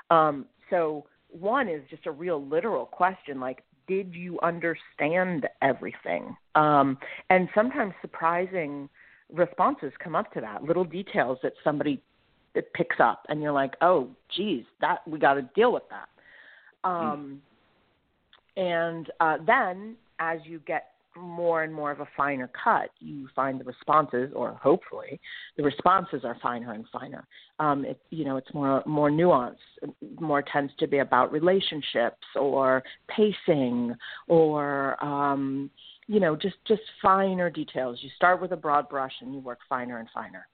Um, 0.10 0.46
so 0.70 1.06
one 1.40 1.68
is 1.68 1.82
just 1.90 2.06
a 2.06 2.12
real 2.12 2.44
literal 2.46 2.86
question 2.86 3.40
like 3.40 3.64
did 3.88 4.14
you 4.16 4.40
understand 4.42 5.48
everything 5.62 6.36
um, 6.56 6.98
and 7.30 7.50
sometimes 7.54 7.94
surprising 8.02 8.90
responses 9.34 9.92
come 10.04 10.16
up 10.16 10.32
to 10.34 10.42
that 10.42 10.64
little 10.64 10.84
details 10.84 11.38
that 11.44 11.54
somebody 11.64 12.02
that 12.54 12.72
picks 12.74 12.98
up 13.00 13.24
and 13.30 13.42
you're 13.42 13.52
like 13.52 13.74
oh 13.82 14.08
geez 14.36 14.64
that 14.82 15.00
we 15.08 15.20
got 15.20 15.34
to 15.34 15.42
deal 15.56 15.72
with 15.72 15.84
that 15.90 16.08
um, 16.88 17.42
mm. 18.58 18.88
and 18.88 19.12
uh, 19.20 19.38
then 19.46 19.96
as 20.20 20.40
you 20.46 20.62
get 20.66 20.92
more 21.18 21.64
and 21.64 21.74
more 21.74 21.92
of 21.92 22.00
a 22.00 22.08
finer 22.18 22.50
cut, 22.64 22.90
you 23.00 23.28
find 23.36 23.60
the 23.60 23.64
responses, 23.64 24.32
or 24.36 24.60
hopefully, 24.62 25.20
the 25.58 25.64
responses 25.64 26.24
are 26.24 26.38
finer 26.42 26.74
and 26.74 26.86
finer. 26.92 27.28
Um, 27.60 27.86
it, 27.86 28.00
you 28.10 28.26
know, 28.26 28.38
it's 28.38 28.54
more 28.54 28.84
more 28.86 29.10
nuanced. 29.10 29.56
More 30.20 30.42
tends 30.42 30.74
to 30.80 30.88
be 30.88 31.00
about 31.00 31.32
relationships 31.32 32.26
or 32.36 32.84
pacing 33.08 33.96
or 34.28 35.04
um, 35.04 35.70
you 36.08 36.20
know 36.20 36.36
just 36.36 36.58
just 36.68 36.82
finer 37.02 37.50
details. 37.50 38.00
You 38.02 38.10
start 38.16 38.42
with 38.42 38.52
a 38.52 38.58
broad 38.58 38.90
brush 38.90 39.14
and 39.22 39.34
you 39.34 39.40
work 39.40 39.60
finer 39.70 40.00
and 40.00 40.10
finer. 40.14 40.48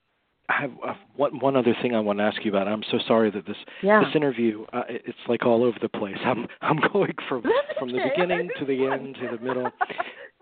I 0.58 0.62
have 0.62 0.96
one 1.16 1.38
one 1.38 1.56
other 1.56 1.74
thing 1.82 1.94
I 1.94 2.00
want 2.00 2.18
to 2.18 2.24
ask 2.24 2.44
you 2.44 2.50
about. 2.50 2.68
I'm 2.68 2.82
so 2.90 2.98
sorry 3.06 3.30
that 3.30 3.46
this 3.46 3.56
yeah. 3.82 4.00
this 4.04 4.14
interview 4.14 4.64
uh, 4.72 4.82
it's 4.88 5.18
like 5.28 5.44
all 5.44 5.64
over 5.64 5.76
the 5.80 5.88
place. 5.88 6.16
I'm 6.24 6.46
I'm 6.60 6.78
going 6.92 7.14
from 7.28 7.42
from 7.78 7.88
the 7.92 8.00
beginning 8.10 8.50
to 8.58 8.64
the 8.64 8.86
end 8.86 9.16
to 9.16 9.36
the 9.36 9.42
middle. 9.42 9.70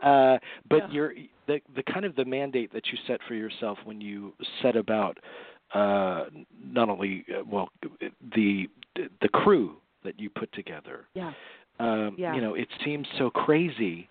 Uh, 0.02 0.38
but 0.70 0.78
yeah. 0.78 0.92
you're 0.92 1.12
the 1.46 1.60
the 1.76 1.82
kind 1.82 2.06
of 2.06 2.16
the 2.16 2.24
mandate 2.24 2.72
that 2.72 2.86
you 2.86 2.96
set 3.06 3.20
for 3.28 3.34
yourself 3.34 3.76
when 3.84 4.00
you 4.00 4.32
set 4.62 4.74
about 4.74 5.18
uh, 5.74 6.24
not 6.64 6.88
only 6.88 7.22
uh, 7.28 7.42
well 7.46 7.68
the 8.34 8.66
the 8.96 9.28
crew 9.28 9.76
that 10.04 10.18
you 10.18 10.30
put 10.30 10.50
together. 10.54 11.04
Yeah. 11.12 11.32
Um, 11.78 12.14
yeah. 12.16 12.34
You 12.34 12.40
know, 12.40 12.54
it 12.54 12.68
seems 12.82 13.06
so 13.18 13.28
crazy 13.28 14.08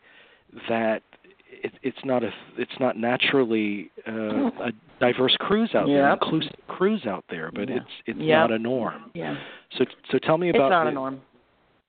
that 0.69 1.01
it, 1.49 1.73
it's 1.81 1.97
not 2.05 2.23
a 2.23 2.29
it's 2.57 2.79
not 2.79 2.95
naturally 2.95 3.89
uh, 4.07 4.11
a 4.61 4.71
diverse 4.99 5.35
crews 5.39 5.71
out 5.73 5.87
yep. 5.87 5.97
there, 5.97 6.13
inclusive 6.13 6.55
crews 6.67 7.05
out 7.07 7.25
there, 7.29 7.51
but 7.53 7.69
yeah. 7.69 7.77
it's 7.77 7.91
it's 8.05 8.19
yep. 8.19 8.37
not 8.37 8.51
a 8.51 8.59
norm. 8.59 9.11
Yeah. 9.13 9.35
So 9.77 9.85
so 10.11 10.19
tell 10.19 10.37
me 10.37 10.49
about 10.49 10.67
it's 10.67 10.71
not 10.71 10.83
the, 10.85 10.89
a 10.89 10.93
norm. 10.93 11.21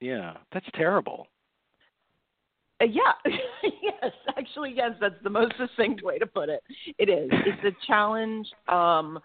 Yeah, 0.01 0.35
that's 0.53 0.67
terrible. 0.75 1.27
Uh, 2.81 2.87
yeah, 2.87 3.13
yes, 3.83 4.13
actually, 4.37 4.73
yes, 4.75 4.93
that's 5.01 5.23
the 5.23 5.31
most 5.31 5.53
succinct 5.59 6.03
way 6.03 6.19
to 6.19 6.27
put 6.27 6.49
it. 6.49 6.63
It 6.99 7.09
is. 7.09 7.31
It's 7.31 7.65
a 7.65 7.87
challenge. 7.87 8.49
Um, 8.69 9.19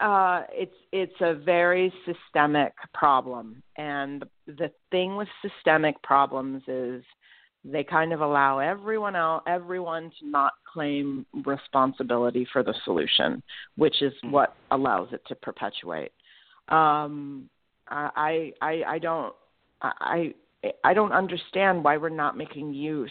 uh, 0.00 0.42
it's 0.52 0.74
it's 0.92 1.20
a 1.20 1.34
very 1.34 1.92
systemic 2.06 2.72
problem, 2.94 3.62
and 3.76 4.24
the 4.46 4.70
thing 4.90 5.16
with 5.16 5.28
systemic 5.42 6.02
problems 6.02 6.62
is 6.68 7.02
they 7.64 7.84
kind 7.84 8.12
of 8.12 8.20
allow 8.20 8.58
everyone 8.58 9.16
else, 9.16 9.42
everyone 9.46 10.10
to 10.20 10.28
not 10.28 10.52
claim 10.72 11.26
responsibility 11.44 12.46
for 12.52 12.62
the 12.62 12.74
solution, 12.84 13.42
which 13.76 14.02
is 14.02 14.12
mm-hmm. 14.14 14.32
what 14.32 14.54
allows 14.70 15.08
it 15.12 15.22
to 15.28 15.34
perpetuate. 15.34 16.12
Um, 16.68 17.50
I, 17.88 18.52
I, 18.62 18.82
I 18.86 18.98
don't, 18.98 19.34
I, 19.82 20.34
I 20.84 20.94
don't 20.94 21.12
understand 21.12 21.82
why 21.82 21.96
we're 21.96 22.08
not 22.10 22.36
making 22.36 22.72
use 22.72 23.10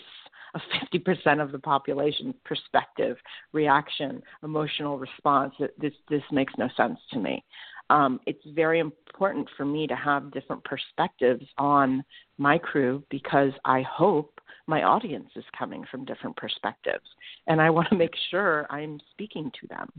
of 0.56 0.62
50% 0.94 1.42
of 1.42 1.52
the 1.52 1.60
population's 1.60 2.36
perspective, 2.44 3.18
reaction, 3.54 4.22
emotional 4.44 4.98
response. 4.98 5.54
This, 5.78 5.94
this 6.10 6.24
makes 6.32 6.54
no 6.58 6.70
sense 6.76 7.00
to 7.12 7.20
me. 7.20 7.44
Um, 7.90 8.20
it's 8.28 8.44
very 8.54 8.80
important 8.80 9.48
for 9.58 9.66
me 9.66 9.88
to 9.88 9.96
have 9.96 10.32
different 10.32 10.64
perspectives 10.64 11.46
on 11.58 12.04
my 12.38 12.58
crew 12.58 13.04
because 13.10 13.52
I 13.66 13.82
hope 13.82 14.39
my 14.70 14.84
audience 14.84 15.30
is 15.36 15.44
coming 15.58 15.84
from 15.90 16.06
different 16.06 16.36
perspectives, 16.38 17.06
and 17.48 17.60
I 17.60 17.70
want 17.70 17.90
to 17.90 17.96
make 17.96 18.14
sure 18.30 18.68
I'm 18.70 19.00
speaking 19.12 19.52
to 19.60 19.68
them. 19.68 19.92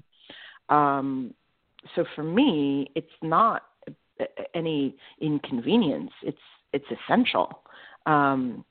Um, 0.68 1.35
so 1.96 2.04
for 2.14 2.22
me, 2.22 2.90
it's 2.94 3.09
not 3.22 3.64
any 4.54 4.94
inconvenience. 5.20 6.12
It's 6.22 6.38
it's 6.72 6.87
essential. 6.90 7.62
Um, 8.06 8.64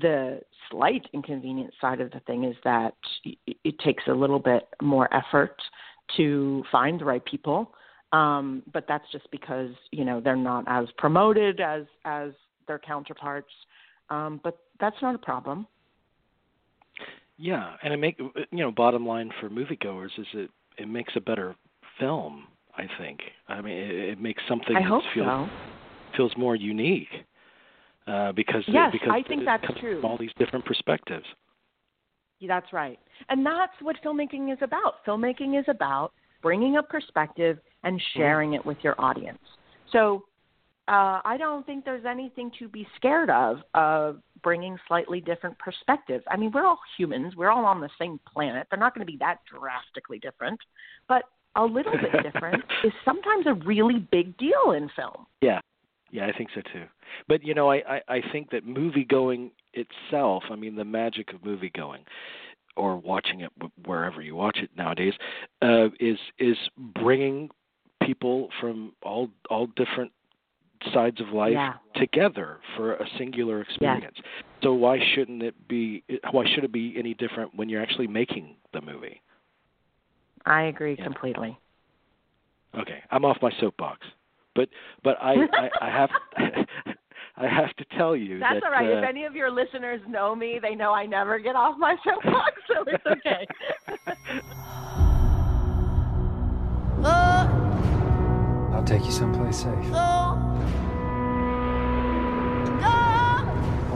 the 0.00 0.40
slight 0.70 1.06
inconvenience 1.12 1.72
side 1.80 2.00
of 2.00 2.10
the 2.10 2.20
thing 2.20 2.44
is 2.44 2.56
that 2.64 2.94
it 3.24 3.78
takes 3.80 4.04
a 4.06 4.12
little 4.12 4.38
bit 4.38 4.68
more 4.82 5.08
effort 5.14 5.56
to 6.16 6.62
find 6.70 7.00
the 7.00 7.04
right 7.04 7.24
people. 7.24 7.72
Um, 8.12 8.62
but 8.72 8.84
that's 8.86 9.04
just 9.12 9.30
because 9.30 9.70
you 9.92 10.04
know 10.04 10.20
they're 10.20 10.36
not 10.36 10.64
as 10.66 10.86
promoted 10.98 11.60
as 11.60 11.84
as 12.04 12.32
their 12.66 12.78
counterparts. 12.78 13.52
Um, 14.10 14.40
but 14.42 14.58
that's 14.80 14.96
not 15.02 15.14
a 15.14 15.18
problem. 15.18 15.66
Yeah, 17.36 17.74
and 17.82 17.92
it 17.92 17.98
make 17.98 18.18
you 18.18 18.46
know 18.52 18.70
bottom 18.72 19.06
line 19.06 19.30
for 19.40 19.48
moviegoers 19.48 20.18
is 20.18 20.26
it 20.34 20.50
it 20.76 20.88
makes 20.88 21.12
a 21.16 21.20
better 21.20 21.54
film. 22.00 22.46
I 22.78 22.86
think. 22.96 23.18
I 23.48 23.60
mean, 23.60 23.76
it, 23.76 23.90
it 23.90 24.20
makes 24.20 24.40
something 24.48 24.76
I 24.76 24.82
hope 24.82 25.02
feels 25.12 25.26
so. 25.26 25.48
feels 26.16 26.32
more 26.36 26.54
unique 26.54 27.08
uh, 28.06 28.32
because 28.32 28.62
yes, 28.68 28.90
because 28.92 29.10
I 29.12 29.22
think 29.26 29.44
that's 29.44 29.66
true. 29.80 30.00
All 30.02 30.16
these 30.16 30.30
different 30.38 30.64
perspectives. 30.64 31.26
Yeah, 32.38 32.48
that's 32.48 32.72
right, 32.72 32.98
and 33.28 33.44
that's 33.44 33.72
what 33.82 33.96
filmmaking 34.04 34.52
is 34.52 34.58
about. 34.62 35.04
Filmmaking 35.06 35.58
is 35.58 35.64
about 35.68 36.12
bringing 36.40 36.76
a 36.76 36.82
perspective 36.82 37.58
and 37.82 37.96
mm-hmm. 37.96 38.18
sharing 38.18 38.52
it 38.54 38.64
with 38.64 38.78
your 38.82 38.94
audience. 39.00 39.38
So 39.92 40.24
uh, 40.88 41.20
I 41.24 41.36
don't 41.38 41.66
think 41.66 41.84
there's 41.84 42.06
anything 42.06 42.50
to 42.58 42.68
be 42.68 42.86
scared 42.96 43.30
of 43.30 43.58
of 43.74 44.20
bringing 44.42 44.78
slightly 44.86 45.20
different 45.20 45.58
perspectives. 45.58 46.24
I 46.30 46.36
mean, 46.36 46.50
we're 46.52 46.64
all 46.64 46.78
humans. 46.96 47.36
We're 47.36 47.50
all 47.50 47.64
on 47.64 47.80
the 47.80 47.90
same 47.98 48.18
planet. 48.32 48.66
They're 48.70 48.78
not 48.78 48.94
going 48.94 49.06
to 49.06 49.10
be 49.10 49.18
that 49.18 49.38
drastically 49.52 50.18
different, 50.18 50.58
but 51.08 51.24
a 51.56 51.64
little 51.64 51.92
bit 51.92 52.22
different 52.32 52.62
is 52.84 52.92
sometimes 53.04 53.46
a 53.46 53.54
really 53.54 53.98
big 53.98 54.36
deal 54.38 54.72
in 54.74 54.88
film. 54.96 55.26
Yeah, 55.42 55.60
yeah, 56.10 56.26
I 56.26 56.32
think 56.32 56.50
so 56.54 56.62
too. 56.72 56.84
But 57.26 57.44
you 57.44 57.54
know, 57.54 57.70
I 57.70 57.76
I, 57.76 58.00
I 58.08 58.22
think 58.32 58.50
that 58.50 58.66
movie 58.66 59.04
going 59.04 59.50
itself. 59.74 60.44
I 60.50 60.56
mean, 60.56 60.76
the 60.76 60.84
magic 60.84 61.32
of 61.34 61.44
movie 61.44 61.70
going 61.74 62.04
or 62.76 62.96
watching 62.96 63.40
it 63.40 63.50
wherever 63.84 64.22
you 64.22 64.36
watch 64.36 64.58
it 64.62 64.70
nowadays 64.76 65.14
uh, 65.60 65.88
is 66.00 66.18
is 66.38 66.56
bringing 66.78 67.50
people 68.02 68.48
from 68.60 68.92
all 69.02 69.28
all 69.50 69.66
different 69.76 70.12
sides 70.92 71.20
of 71.20 71.28
life 71.28 71.52
yeah. 71.52 71.74
together 71.96 72.58
for 72.76 72.94
a 72.94 73.06
singular 73.18 73.60
experience. 73.60 74.16
Yes. 74.16 74.24
So 74.62 74.74
why 74.74 74.98
shouldn't 75.14 75.42
it 75.42 75.68
be 75.68 76.04
why 76.30 76.44
should 76.54 76.64
it 76.64 76.72
be 76.72 76.94
any 76.98 77.14
different 77.14 77.54
when 77.54 77.68
you're 77.68 77.82
actually 77.82 78.06
making 78.06 78.56
the 78.72 78.80
movie? 78.80 79.22
I 80.46 80.62
agree 80.62 80.96
yeah. 80.98 81.04
completely. 81.04 81.58
Okay, 82.78 83.02
I'm 83.10 83.24
off 83.24 83.38
my 83.40 83.50
soapbox. 83.60 84.00
But 84.54 84.68
but 85.04 85.16
I 85.20 85.34
I, 85.52 85.70
I 85.80 85.90
have 85.90 86.10
I 87.36 87.46
have 87.46 87.74
to 87.76 87.84
tell 87.96 88.16
you 88.16 88.40
That's 88.40 88.54
that, 88.54 88.64
all 88.64 88.72
right. 88.72 88.90
Uh, 88.90 88.98
if 88.98 89.04
any 89.08 89.24
of 89.24 89.36
your 89.36 89.50
listeners 89.50 90.00
know 90.08 90.34
me, 90.34 90.58
they 90.60 90.74
know 90.74 90.92
I 90.92 91.06
never 91.06 91.38
get 91.38 91.54
off 91.54 91.76
my 91.78 91.96
soapbox, 92.04 92.54
so 92.66 92.84
it's 92.86 93.06
okay. 93.06 93.46
I'll 98.78 98.84
take 98.84 99.04
you 99.04 99.10
someplace 99.10 99.56
safe. 99.64 99.88
My 99.90 100.36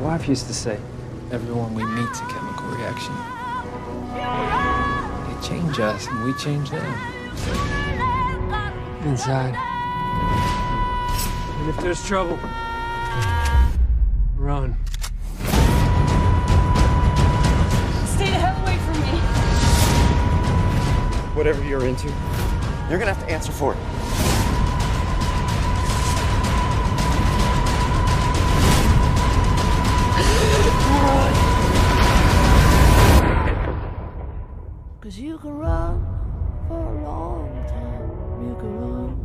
wife 0.01 0.27
used 0.27 0.49
to 0.49 0.55
say, 0.55 0.77
everyone 1.31 1.73
we 1.73 1.85
meet's 1.85 2.19
a 2.19 2.27
chemical 2.27 2.67
reaction. 2.67 3.15
They 5.29 5.37
change 5.47 5.79
us 5.79 6.09
and 6.09 6.25
we 6.25 6.33
change 6.35 6.71
them. 6.71 6.85
Inside. 9.05 9.55
And 11.61 11.71
if 11.71 11.77
there's 11.77 12.05
trouble, 12.05 12.37
run. 14.35 14.77
Stay 18.17 18.31
the 18.31 18.41
hell 18.43 18.61
away 18.65 18.79
from 18.79 19.01
me. 19.01 19.21
Whatever 21.37 21.63
you're 21.69 21.87
into, 21.87 22.09
you're 22.91 22.99
gonna 22.99 23.15
have 23.15 23.25
to 23.25 23.33
answer 23.33 23.53
for 23.53 23.75
it. 23.75 24.02
Cause 35.03 35.19
you 35.19 35.37
can 35.37 35.59
run 35.59 35.99
for 36.69 36.79
a 36.79 37.03
long 37.03 37.51
time. 37.67 38.47
You 38.47 38.55
can 38.55 38.81
run. 38.81 39.22